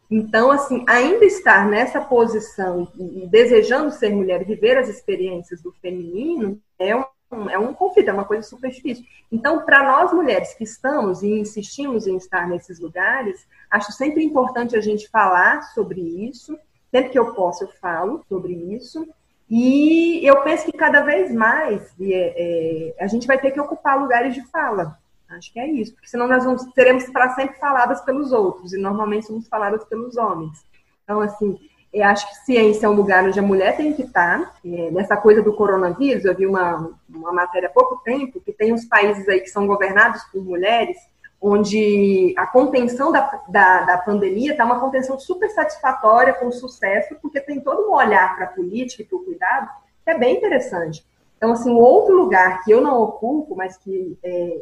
[0.09, 6.59] Então, assim, ainda estar nessa posição e, desejando ser mulher viver as experiências do feminino
[6.79, 7.03] é um
[7.49, 9.05] é um conflito, é uma coisa super difícil.
[9.31, 14.75] Então, para nós mulheres que estamos e insistimos em estar nesses lugares, acho sempre importante
[14.75, 16.57] a gente falar sobre isso.
[16.91, 19.07] Sempre que eu posso, eu falo sobre isso.
[19.49, 23.99] E eu penso que cada vez mais é, é, a gente vai ter que ocupar
[23.99, 24.97] lugares de fala.
[25.29, 28.77] Acho que é isso, porque senão nós vamos, seremos para sempre faladas pelos outros, e
[28.77, 30.63] normalmente somos faladas pelos homens.
[31.03, 31.59] Então, assim,
[31.95, 34.53] eu acho que ciência é um lugar onde a mulher tem que estar.
[34.65, 38.73] É, nessa coisa do coronavírus, eu vi uma, uma matéria há pouco tempo que tem
[38.73, 40.97] uns países aí que são governados por mulheres,
[41.41, 47.39] onde a contenção da, da, da pandemia está uma contenção super satisfatória, com sucesso, porque
[47.39, 49.69] tem todo um olhar para a política e para o cuidado,
[50.03, 51.05] que é bem interessante.
[51.37, 54.59] Então, assim, outro lugar que eu não ocupo, mas que é,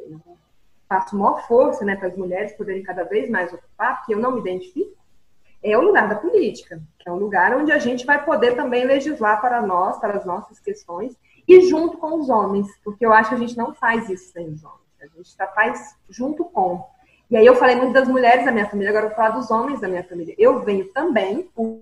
[0.88, 4.34] faço maior força né, para as mulheres poderem cada vez mais ocupar, porque eu não
[4.34, 5.03] me identifico,
[5.64, 8.86] é o lugar da política, que é um lugar onde a gente vai poder também
[8.86, 11.16] legislar para nós, para as nossas questões,
[11.48, 14.50] e junto com os homens, porque eu acho que a gente não faz isso sem
[14.50, 16.86] os homens, a gente tá, faz junto com.
[17.30, 19.50] E aí eu falei muito das mulheres da minha família, agora eu vou falar dos
[19.50, 20.36] homens da minha família.
[20.38, 21.82] Eu venho também com,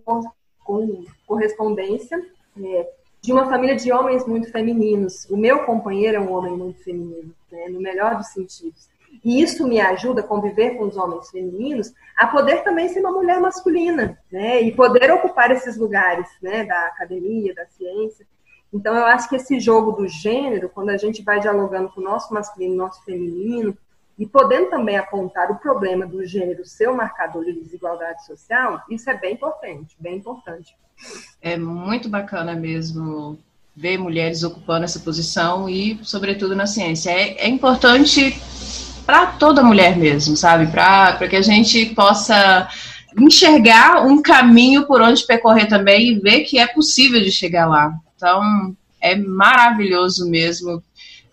[0.64, 2.24] com correspondência
[2.64, 5.30] é, de uma família de homens muito femininos.
[5.30, 8.90] O meu companheiro é um homem muito feminino, né, no melhor dos sentidos.
[9.24, 13.12] E isso me ajuda a conviver com os homens femininos, a poder também ser uma
[13.12, 14.62] mulher masculina, né?
[14.62, 16.66] E poder ocupar esses lugares, né?
[16.66, 18.26] Da academia, da ciência.
[18.74, 22.04] Então, eu acho que esse jogo do gênero, quando a gente vai dialogando com o
[22.04, 23.78] nosso masculino, nosso feminino,
[24.18, 29.18] e podendo também apontar o problema do gênero ser marcador de desigualdade social, isso é
[29.18, 30.76] bem importante, bem importante.
[31.42, 33.38] É muito bacana mesmo
[33.76, 37.10] ver mulheres ocupando essa posição e, sobretudo, na ciência.
[37.10, 38.40] É, é importante
[39.06, 40.68] para toda mulher mesmo, sabe?
[40.68, 42.68] Para que a gente possa
[43.20, 47.94] enxergar um caminho por onde percorrer também e ver que é possível de chegar lá.
[48.16, 50.82] Então, é maravilhoso mesmo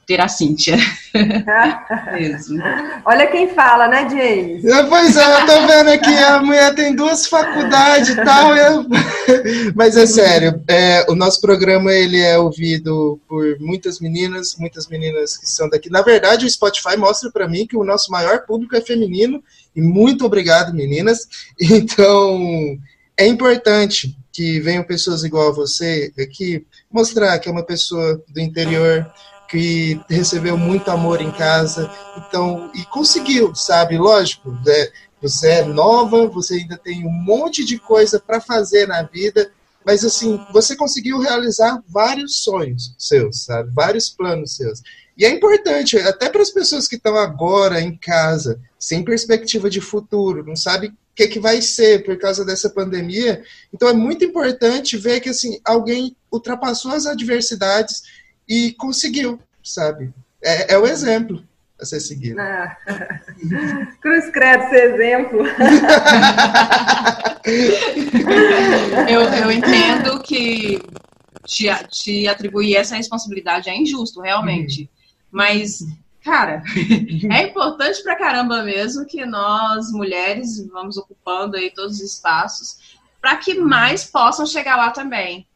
[0.09, 0.78] ter a Cíntia.
[2.18, 2.59] Mesmo.
[3.04, 4.64] Olha quem fala, né, James?
[4.64, 8.56] É, pois é, eu tô vendo aqui, a mulher tem duas faculdades e tal.
[8.56, 8.86] Eu...
[9.76, 15.36] Mas é sério, é, o nosso programa ele é ouvido por muitas meninas, muitas meninas
[15.36, 15.90] que são daqui.
[15.90, 19.44] Na verdade, o Spotify mostra para mim que o nosso maior público é feminino.
[19.76, 21.28] E muito obrigado, meninas.
[21.61, 22.78] Então,
[23.14, 28.40] é importante que venham pessoas igual a você aqui mostrar que é uma pessoa do
[28.40, 29.06] interior
[29.49, 33.96] que recebeu muito amor em casa, então e conseguiu, sabe?
[33.96, 34.88] Lógico, né?
[35.20, 39.51] você é nova, você ainda tem um monte de coisa para fazer na vida,
[39.84, 43.70] mas assim você conseguiu realizar vários sonhos seus, sabe?
[43.74, 44.82] Vários planos seus.
[45.16, 49.80] E é importante, até para as pessoas que estão agora em casa, sem perspectiva de
[49.80, 53.42] futuro, não sabe que, que vai ser por causa dessa pandemia.
[53.74, 58.03] Então é muito importante ver que assim alguém ultrapassou as adversidades
[58.49, 60.12] e conseguiu, sabe?
[60.42, 61.44] É, é o exemplo
[61.80, 62.40] a ser seguido.
[62.40, 62.76] Ah.
[64.01, 65.46] Cruz credo esse exemplo.
[69.09, 70.82] eu, eu entendo que
[71.46, 74.82] te, te atribuir essa responsabilidade é injusto, realmente.
[74.82, 74.88] Uhum.
[75.30, 75.86] Mas
[76.28, 76.62] Cara,
[77.32, 83.36] é importante pra caramba mesmo que nós, mulheres, vamos ocupando aí todos os espaços para
[83.36, 85.46] que mais possam chegar lá também.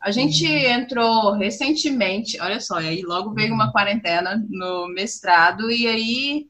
[0.00, 6.46] A gente entrou recentemente, olha só, aí logo veio uma quarentena no mestrado, e aí,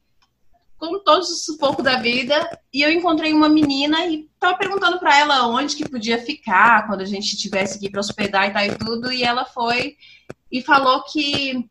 [0.77, 5.19] com todos os sufoco da vida, e eu encontrei uma menina e tava perguntando para
[5.19, 8.65] ela onde que podia ficar quando a gente tivesse que ir para hospedar e tal
[8.65, 9.97] e tudo, e ela foi
[10.53, 11.69] e falou que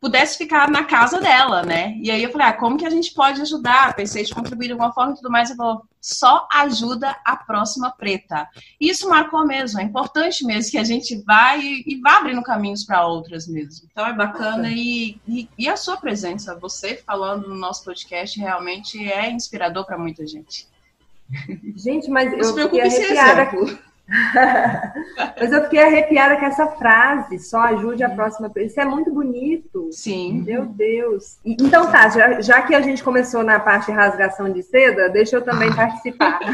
[0.00, 1.94] pudesse ficar na casa dela, né?
[2.00, 3.94] E aí eu falei, ah, como que a gente pode ajudar?
[3.94, 5.50] Pensei de contribuir de alguma forma e tudo mais.
[5.50, 8.48] Ele falou, só ajuda a próxima preta.
[8.80, 12.42] E isso marcou mesmo, é importante mesmo que a gente vá e, e vá abrindo
[12.42, 13.86] caminhos para outras mesmo.
[13.92, 18.98] Então é bacana e, e, e, a sua presença, você falando no nosso podcast, realmente
[19.12, 20.66] é inspirador para muita gente.
[21.76, 23.89] Gente, mas eu fiquei arrepiada.
[25.38, 28.66] Mas eu fiquei arrepiada com essa frase, só ajude a próxima pessoa.
[28.66, 29.88] Isso é muito bonito.
[29.92, 30.42] Sim.
[30.42, 31.38] Meu Deus.
[31.44, 35.36] Então tá, já, já que a gente começou na parte de rasgação de seda, deixa
[35.36, 36.40] eu também participar.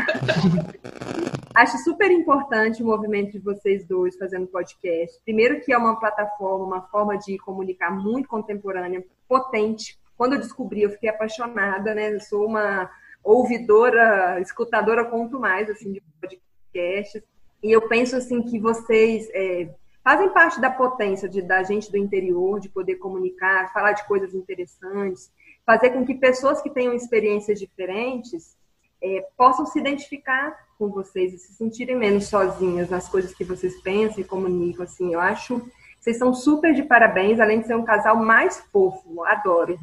[1.55, 5.19] Acho super importante o movimento de vocês dois fazendo podcast.
[5.25, 9.99] Primeiro que é uma plataforma, uma forma de comunicar muito contemporânea, potente.
[10.19, 12.13] Quando eu descobri, eu fiquei apaixonada, né?
[12.13, 12.91] Eu sou uma
[13.25, 17.23] ouvidora, escutadora, quanto mais, assim, de podcasts.
[17.63, 19.69] E eu penso assim que vocês é,
[20.05, 24.35] fazem parte da potência de, da gente do interior, de poder comunicar, falar de coisas
[24.35, 25.33] interessantes,
[25.65, 28.57] fazer com que pessoas que tenham experiências diferentes
[29.03, 33.81] é, possam se identificar com vocês e se sentirem menos sozinhas nas coisas que vocês
[33.83, 34.85] pensam e comunicam.
[34.85, 35.61] Assim, eu acho
[36.07, 39.25] vocês são super de parabéns, além de ser um casal mais fofo.
[39.25, 39.77] Adoro.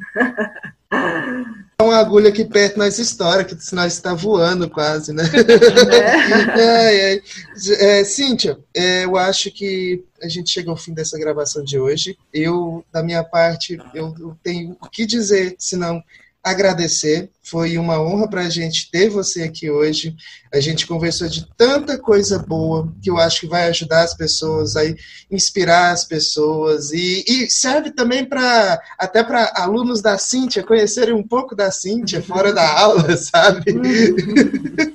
[1.78, 5.24] É uma agulha aqui perto nessa história, que senão está voando quase, né?
[6.56, 7.14] É.
[7.14, 11.62] é, é, é Cíntia, é, eu acho que a gente chega ao fim dessa gravação
[11.62, 12.16] de hoje.
[12.32, 16.02] Eu, da minha parte, eu, eu tenho o que dizer, senão
[16.44, 17.30] agradecer.
[17.42, 20.14] Foi uma honra para a gente ter você aqui hoje.
[20.52, 24.76] A gente conversou de tanta coisa boa que eu acho que vai ajudar as pessoas,
[24.76, 24.82] a
[25.30, 31.26] inspirar as pessoas e, e serve também para até para alunos da Cíntia conhecerem um
[31.26, 33.64] pouco da Cíntia fora da aula, sabe?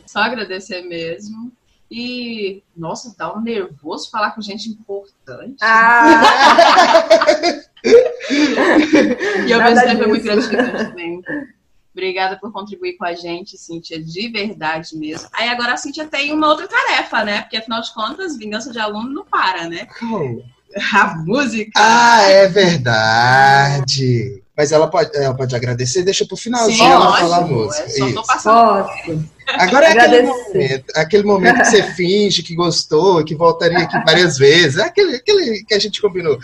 [0.06, 1.52] Só agradecer mesmo.
[1.92, 5.58] E, nossa, dá um nervoso falar com gente importante.
[5.62, 6.22] Ah.
[9.48, 11.22] e ao mesmo tempo é muito gratificante também.
[11.92, 15.28] Obrigada por contribuir com a gente, Cíntia, de verdade mesmo.
[15.34, 17.42] Aí agora a Cíntia tem uma outra tarefa, né?
[17.42, 19.88] Porque afinal de contas, vingança de aluno não para, né?
[20.04, 20.42] Oh.
[20.94, 21.72] A música.
[21.76, 24.44] Ah, é verdade.
[24.60, 27.86] Mas ela pode, ela pode agradecer, deixa pro finalzinho Sim, ela falar a música.
[27.86, 28.84] É, só tô passando.
[28.84, 29.40] Posso.
[29.58, 34.38] Agora é aquele momento, aquele momento que você finge que gostou, que voltaria aqui várias
[34.38, 34.78] vezes.
[34.78, 36.38] É aquele, aquele que a gente combinou.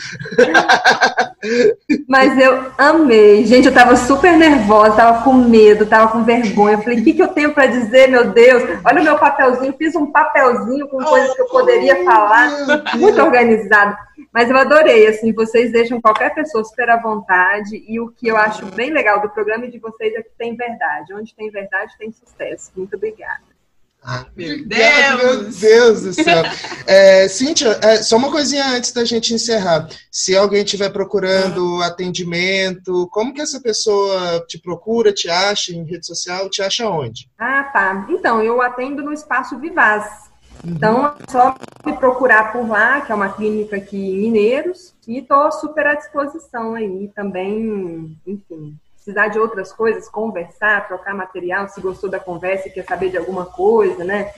[2.07, 3.45] Mas eu amei.
[3.45, 6.75] Gente, eu tava super nervosa, tava com medo, tava com vergonha.
[6.77, 8.63] Eu falei, o que, que eu tenho para dizer, meu Deus?
[8.85, 12.49] Olha o meu papelzinho, fiz um papelzinho com coisas que eu poderia falar,
[12.95, 13.97] muito organizado.
[14.35, 17.81] Mas eu adorei, assim, vocês deixam qualquer pessoa super à vontade.
[17.87, 21.13] E o que eu acho bem legal do programa de vocês é que tem verdade.
[21.13, 22.69] Onde tem verdade, tem sucesso.
[22.75, 23.55] Muito obrigada.
[24.03, 25.23] Ah, meu Deus!
[25.23, 26.43] Meu Deus do céu.
[26.87, 29.87] É, Cíntia, é, só uma coisinha antes da gente encerrar.
[30.11, 36.05] Se alguém estiver procurando atendimento, como que essa pessoa te procura, te acha em rede
[36.05, 37.27] social, te acha onde?
[37.39, 38.05] Ah, tá.
[38.09, 40.29] Então, eu atendo no Espaço Vivaz,
[40.63, 45.19] Então, é só me procurar por lá, que é uma clínica aqui em Mineiros, e
[45.19, 51.79] estou super à disposição aí também, enfim, precisar de outras coisas, conversar, trocar material, se
[51.79, 54.31] gostou da conversa e quer saber de alguma coisa, né?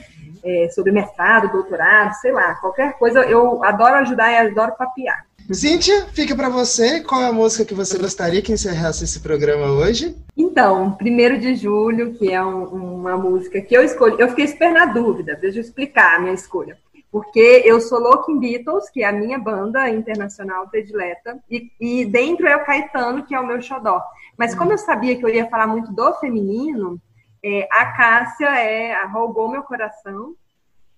[0.44, 5.27] É, sobre mestrado, doutorado, sei lá, qualquer coisa, eu adoro ajudar e adoro papiar.
[5.54, 7.00] Cíntia, fica para você.
[7.00, 10.14] Qual é a música que você gostaria que encerrasse esse programa hoje?
[10.36, 14.16] Então, primeiro de julho, que é um, uma música que eu escolhi.
[14.18, 16.76] Eu fiquei super na dúvida, deixa eu explicar a minha escolha.
[17.10, 22.04] Porque eu sou louca em Beatles, que é a minha banda internacional predileta, e, e
[22.04, 24.02] dentro é o Caetano, que é o meu xodó.
[24.36, 27.00] Mas como eu sabia que eu ia falar muito do feminino,
[27.42, 30.34] é, a Cássia é, roubou meu coração,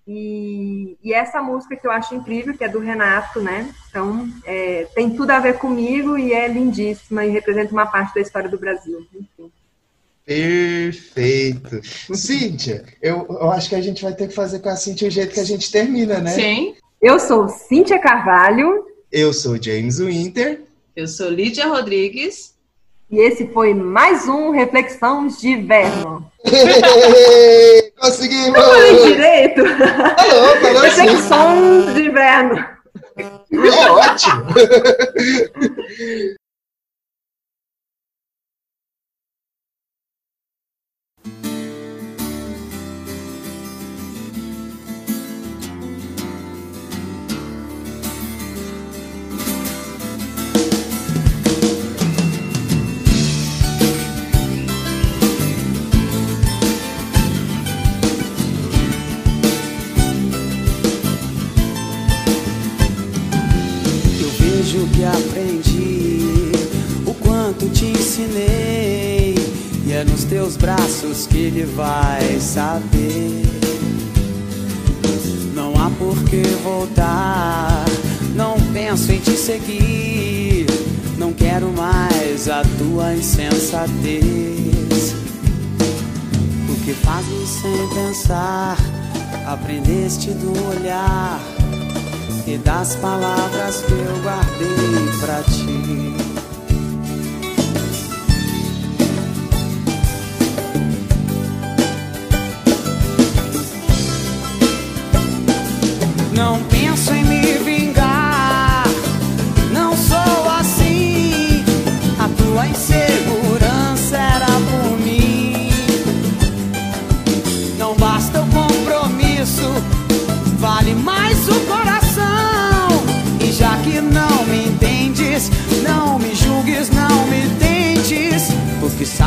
[0.07, 3.73] e, e, essa música que eu acho incrível, que é do Renato, né?
[3.89, 8.21] Então, é, tem tudo a ver comigo e é lindíssima e representa uma parte da
[8.21, 9.05] história do Brasil.
[9.13, 9.51] Enfim.
[10.25, 11.81] Perfeito.
[12.15, 15.11] Cíntia, eu, eu acho que a gente vai ter que fazer com a Cíntia o
[15.11, 16.31] jeito que a gente termina, né?
[16.31, 16.75] Sim.
[17.01, 18.85] Eu sou Cíntia Carvalho.
[19.11, 20.61] Eu sou James Winter.
[20.95, 22.53] Eu sou Lídia Rodrigues.
[23.11, 26.25] E esse foi mais um Reflexões de Inverno.
[27.99, 28.55] Conseguimos!
[28.57, 29.65] Eu falei direito?
[29.65, 32.65] Falou, falou Reflexões de Inverno.
[33.17, 34.45] É ótimo!
[64.71, 66.51] vejo que aprendi,
[67.05, 69.35] o quanto te ensinei,
[69.85, 73.43] e é nos teus braços que ele vai saber.
[75.53, 77.83] Não há por que voltar,
[78.33, 80.67] não penso em te seguir,
[81.17, 84.23] não quero mais a tua insensatez.
[86.69, 88.77] O que fazes sem pensar,
[89.45, 91.41] aprendeste do olhar
[92.53, 96.15] e das palavras que eu guardei pra ti.
[106.35, 106.70] Não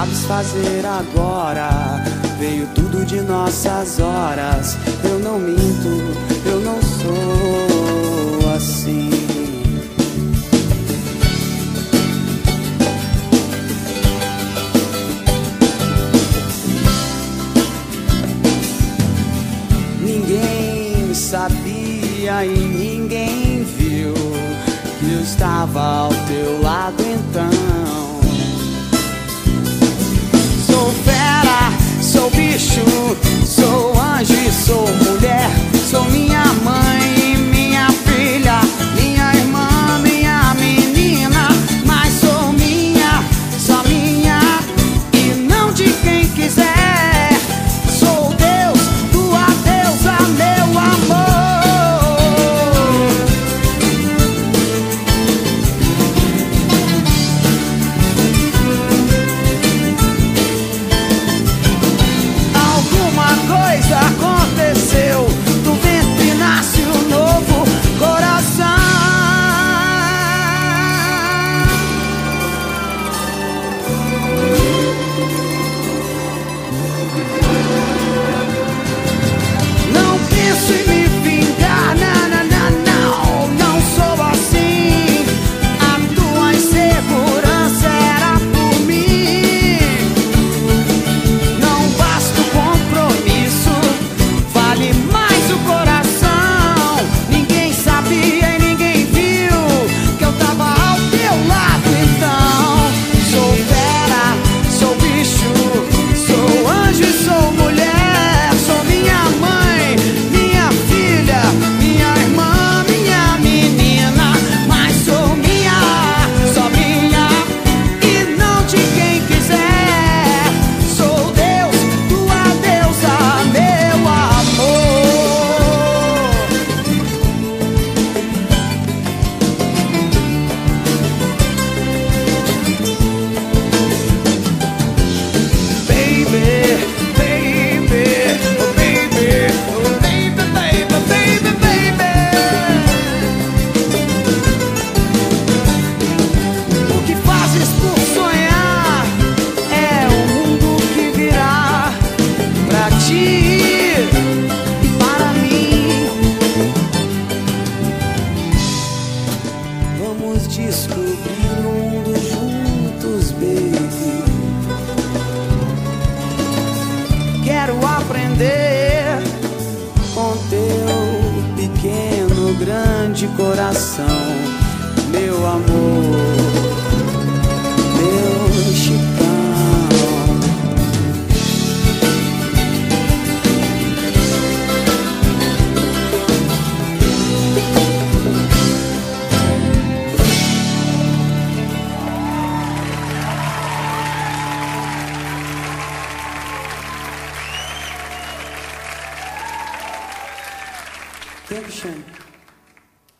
[0.04, 2.02] sabes fazer agora
[2.38, 4.76] veio tudo de nossas horas.
[5.02, 5.88] Eu não minto,
[6.44, 9.10] eu não sou assim.
[20.02, 24.12] Ninguém sabia e ninguém viu
[24.98, 27.73] que eu estava ao teu lado então.
[32.74, 33.23] Sou